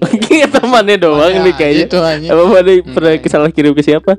[0.54, 1.84] temannya doang Ya, nih kayaknya.
[1.84, 2.28] gitu hanya.
[2.30, 2.42] Apa
[2.86, 3.26] pernah Hmm.
[3.26, 4.14] salah kirim ke siapa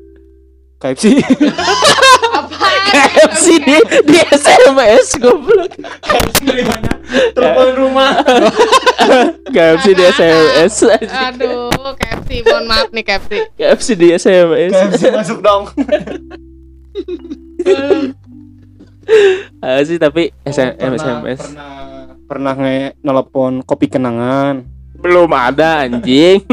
[0.82, 1.22] KFC.
[2.92, 5.72] KFC di, di SMS goblok
[6.02, 6.92] KFC dari mana?
[7.32, 8.12] Telepon rumah.
[9.48, 10.74] KFC di SMS
[11.08, 12.42] Aduh, KFC.
[12.44, 13.32] Mohon maaf nih KFC.
[13.56, 15.70] KFC di SMS KFC masuk dong.
[19.62, 21.70] Ah, sih tapi SM, Oh, pernah, SMS Pernah
[22.26, 24.64] pernah nge nelpon kopi kenangan.
[24.96, 26.46] belum ada anjing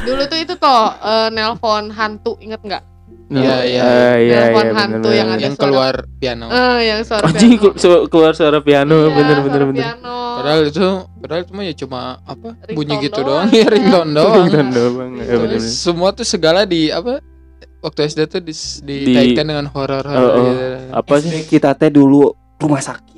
[0.00, 2.84] Dulu tuh itu toh eh, nelpon hantu, inget nggak?
[3.28, 3.82] Iya, iya.
[4.16, 7.54] Iya Telepon iya hantu bener, yang ada yang suara- keluar piano Eh, yang suara anjing
[7.54, 7.76] piano.
[7.76, 10.16] su- keluar suara piano Iya, bener bener bener piano.
[10.34, 10.86] padahal itu
[11.18, 13.66] padahal itu mah ya cuma apa Ringtone bunyi gitu doang, doang ya iya.
[13.68, 15.60] ringtone doang Ringtone doang ya, bener, bener.
[15.60, 17.20] semua tuh segala di apa
[17.78, 20.32] waktu SD tuh di, dikaitkan dengan horor Oh, oh.
[20.48, 20.64] gitu.
[20.88, 23.12] apa sih kita teh dulu rumah sakit.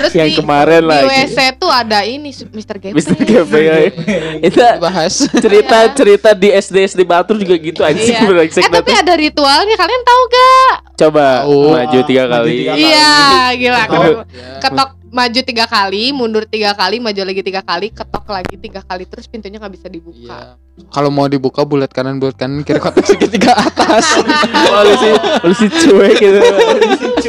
[0.00, 2.76] Terus yang di, kemarin di lagi WC tuh ada ini Mr.
[2.80, 2.96] Gepeng.
[2.96, 3.76] Mister GP ya.
[4.40, 5.92] itu bahas cerita Iya.
[5.92, 8.24] cerita di SD SD Batur juga gitu anjing Iya.
[8.60, 10.74] Eh tapi ada ritualnya kalian tahu gak?
[10.96, 11.72] coba Oh.
[11.72, 12.84] maju tiga Maju kali tiga kali.
[12.84, 13.12] Iya,
[13.56, 13.80] gila.
[13.80, 13.90] Ketok.
[13.90, 14.58] Ketok, Ya.
[14.60, 19.04] ketok maju tiga kali, mundur tiga kali, maju lagi tiga kali, ketok lagi tiga kali,
[19.04, 20.54] terus pintunya nggak bisa dibuka.
[20.54, 20.86] Iya.
[20.88, 24.16] Kalau mau dibuka bulat kanan bulat kanan kiri kotak segitiga atas.
[24.70, 26.40] polisi polisi cuek gitu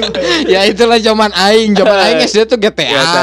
[0.48, 2.88] ya itulah zaman aing, zaman aing SD tuh GTA.
[2.88, 3.22] ya Apa,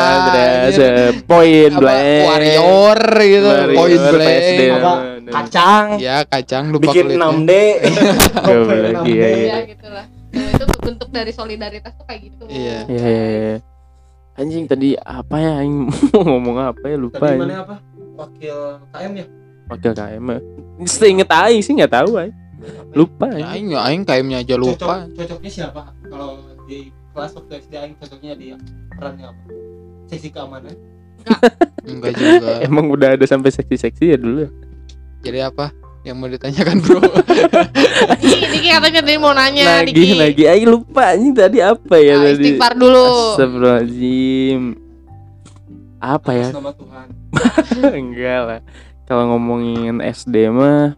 [1.79, 4.43] blank Warrior gitu, point blank.
[4.79, 4.93] Apa?
[5.29, 5.87] Kacang.
[6.01, 7.29] Ya kacang lupa Bikin kulitnya.
[7.29, 7.53] 6D.
[8.49, 9.29] Goblok, iya, iya.
[9.29, 10.05] Iya gitu lah.
[10.33, 12.43] Itu bentuk dari solidaritas tuh kayak gitu.
[12.49, 12.79] Iya.
[12.89, 13.57] Iya, iya, iya.
[14.39, 17.27] Anjing tadi apa ya aing mau ngomong apa ya lupa.
[17.27, 17.77] Tadi mana apa?
[18.19, 18.57] Wakil
[18.95, 19.27] KM ya?
[19.69, 20.23] Wakil KM.
[20.23, 20.41] mah.
[20.87, 22.35] Seinget aing sih nggak tahu aing.
[22.95, 23.47] Lupa Ya, aing.
[23.47, 24.75] aing ya aing kayaknya aja lupa.
[24.75, 25.83] Cocok, cocoknya siapa?
[26.09, 26.31] Kalau
[26.69, 26.79] di
[27.11, 28.55] kelas waktu SD aing cocoknya dia
[28.93, 29.43] perannya apa?
[30.07, 30.77] Sesi keamanan.
[31.83, 32.53] Enggak juga.
[32.69, 34.47] Emang udah ada sampai seksi-seksi ya dulu.
[35.19, 35.73] Jadi apa?
[36.05, 37.01] Yang mau ditanyakan, Bro?
[38.23, 40.15] Diki, Diki katanya tadi mau nanya, lagi Diki.
[40.15, 42.45] lagi aing lupa anjing tadi apa ya Ah, tadi.
[42.47, 43.09] istighfar dulu.
[43.35, 44.63] Astagfirullahaladzim.
[45.99, 46.49] Apa ya?
[46.55, 47.07] Nama Tuhan.
[47.93, 48.61] Enggak lah.
[49.05, 50.95] Kalau ngomongin SD mah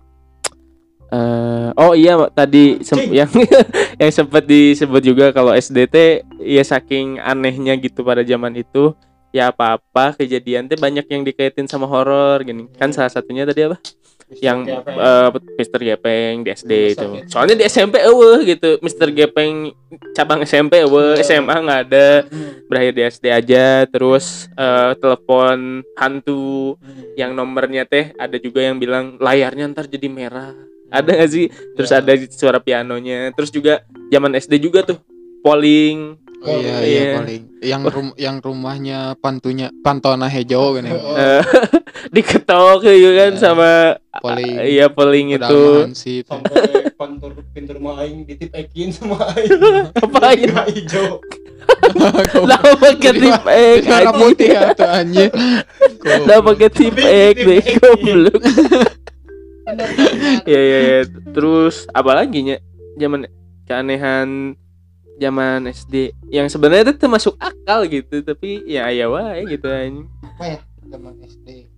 [1.11, 3.13] eh oh iya tadi sem- Cing.
[3.13, 3.31] yang
[4.01, 8.95] yang sempat disebut juga kalau SDT ya saking anehnya gitu pada zaman itu
[9.31, 12.67] ya apa-apa kejadian teh banyak yang dikaitin sama horor gini.
[12.79, 13.79] Kan salah satunya tadi apa?
[14.39, 15.81] yang eh, Mr.
[15.83, 17.03] Gepeng di SD Rumah itu.
[17.03, 17.23] sakit.
[17.27, 18.79] Soalnya di SMP eueuh gitu.
[18.79, 19.11] Mr.
[19.11, 19.75] Gepeng
[20.15, 22.23] cabang SMP eueuh, SMA nggak ada.
[22.71, 26.79] Berakhir di SD aja terus eh, telepon hantu
[27.19, 30.55] yang nomornya teh ada juga yang bilang layarnya ntar jadi merah.
[30.91, 31.47] Ada gak sih?
[31.79, 31.99] Terus Ya.
[32.03, 33.31] ada suara pianonya.
[33.33, 34.99] Terus juga zaman SD juga tuh
[35.41, 36.81] polling Oh, iya, Iya.
[36.89, 37.43] iya, paling.
[37.61, 40.89] Yang rum yang rumahnya pantunya Pantona Hejo gini.
[41.21, 41.45] eh,
[42.09, 43.37] diketok gitu kan Ya.
[43.37, 43.71] sama
[44.25, 44.57] Polling.
[44.65, 45.93] iya polling Udah itu.
[45.93, 49.53] sih sampai pintu pintu rumah aing ditip ekin sama aing.
[50.01, 50.49] Apain?
[50.49, 51.21] Nggak hijau.
[52.49, 55.33] Lah pakai tip ek warna putih ya tuh anjing.
[56.25, 58.41] Lah pakai tip ek deh goblok.
[59.71, 60.43] Bener, bener.
[60.45, 61.01] Ya ya ya.
[61.31, 62.57] Terus apa lagi nya?
[62.99, 63.31] Zaman
[63.65, 64.59] keanehan
[65.21, 70.09] zaman SD yang sebenarnya itu masuk akal gitu tapi ya ya wae gitu anjing.
[70.91, 71.71] Zaman SD.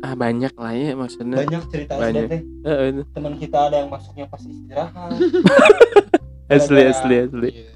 [0.00, 1.44] Ah banyak lah ya maksudnya.
[1.44, 2.24] Banyak cerita Banyak.
[2.30, 2.34] SD.
[3.12, 5.12] Teman kita ada yang masuknya pas istirahat.
[6.56, 7.48] asli asli asli.
[7.52, 7.69] Iya.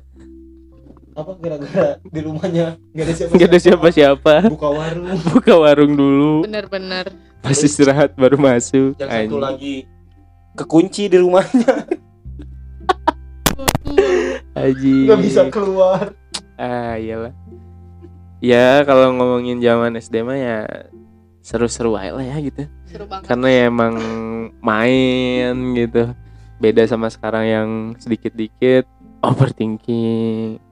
[1.14, 4.34] Apa gara-gara di rumahnya nggak ada siapa nggak ada siapa-siapa.
[4.50, 5.18] Buka warung.
[5.38, 6.42] Buka warung dulu.
[6.42, 7.06] Bener-bener.
[7.38, 8.98] pas istirahat baru masuk.
[8.98, 9.86] Yang satu lagi
[10.58, 11.86] kekunci di rumahnya.
[14.58, 16.18] Haji nggak bisa keluar.
[16.58, 17.30] Ah iyalah.
[18.42, 20.58] Ya kalau ngomongin zaman SD mah ya
[21.46, 22.66] seru-seru aja lah ya gitu.
[22.90, 23.30] Seru banget.
[23.30, 23.94] karena ya emang
[24.58, 26.10] main gitu.
[26.58, 27.68] Beda sama sekarang yang
[28.02, 28.88] sedikit-dikit.
[29.22, 30.63] Overthinking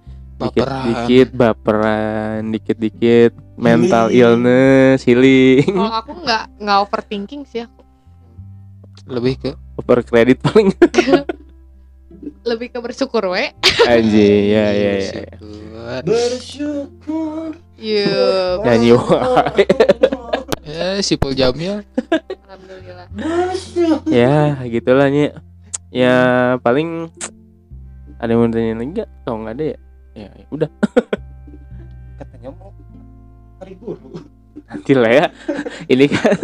[0.43, 0.83] Baperan.
[0.83, 4.21] dikit-dikit baperan dikit-dikit mental Healing.
[4.43, 7.81] illness healing Kalau aku nggak nggak overthinking sih aku.
[9.05, 10.71] lebih ke over kredit paling
[12.43, 13.51] Lebih ke bersyukur we.
[13.85, 15.01] anjing ya ya ya ya.
[15.37, 16.01] Syukur.
[16.03, 18.59] bersyukur Yup.
[18.63, 19.65] nyanyi wae.
[20.65, 21.83] ya Sipul Jamil
[22.47, 23.07] Alhamdulillah.
[23.13, 25.35] bersyukur ya gitulah nya
[25.89, 26.17] ya
[26.59, 27.11] paling
[28.17, 29.79] ada yang mau tanya lagi nggak kalau nggak ada ya
[30.13, 30.71] ya ya udah.
[32.21, 32.71] Katanya mau
[33.61, 34.11] hari guru.
[34.69, 35.27] Nanti lah ya.
[35.89, 36.37] Ini kan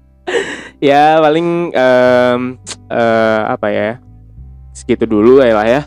[0.92, 2.40] ya paling em,
[2.90, 3.90] eh, apa ya
[4.74, 5.82] segitu dulu ya lah ya.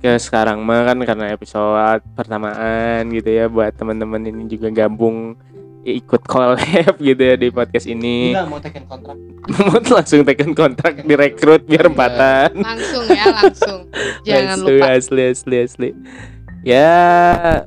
[0.00, 5.36] Ke sekarang mah kan karena episode pertamaan gitu ya buat teman-teman ini juga gabung
[5.80, 6.60] ikut collab
[7.00, 8.32] gitu ya di podcast ini.
[8.32, 9.16] Enggak mau teken kontrak.
[9.48, 12.52] Mau langsung tekan kontrak direkrut biar empatan.
[12.60, 13.80] Langsung ya, langsung.
[14.28, 14.86] Jangan Asli, lupa.
[14.92, 15.88] asli asli asli
[16.60, 16.92] ya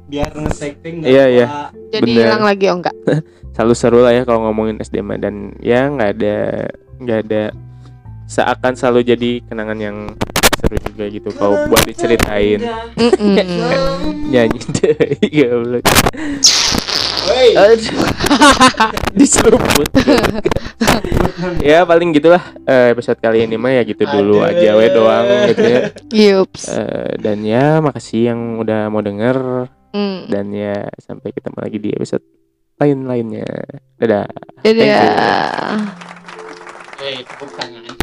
[0.06, 1.48] biar nge-setting Iya, iya.
[1.90, 2.26] Jadi bener.
[2.30, 2.96] hilang lagi oh enggak?
[3.54, 6.38] selalu seru lah ya kalau ngomongin SD mah dan ya nggak ada
[6.98, 7.44] nggak ada
[8.26, 9.98] seakan selalu jadi kenangan yang
[10.58, 12.66] seru juga gitu kalau buat diceritain
[14.34, 14.98] nyanyi deh
[17.64, 18.06] Aduh.
[19.14, 19.90] diseruput
[21.70, 24.50] ya paling gitulah eh, episode kali ini mah ya gitu dulu Aduh.
[24.50, 26.64] aja we doang gitu ya Yups.
[26.70, 30.26] Eh, dan ya makasih yang udah mau denger Mm.
[30.26, 32.26] dan ya sampai ketemu lagi di episode
[32.82, 33.46] lain-lainnya
[33.94, 34.26] dadah
[34.66, 35.86] Dadah.
[36.98, 37.94] Hey, tepuk tangan.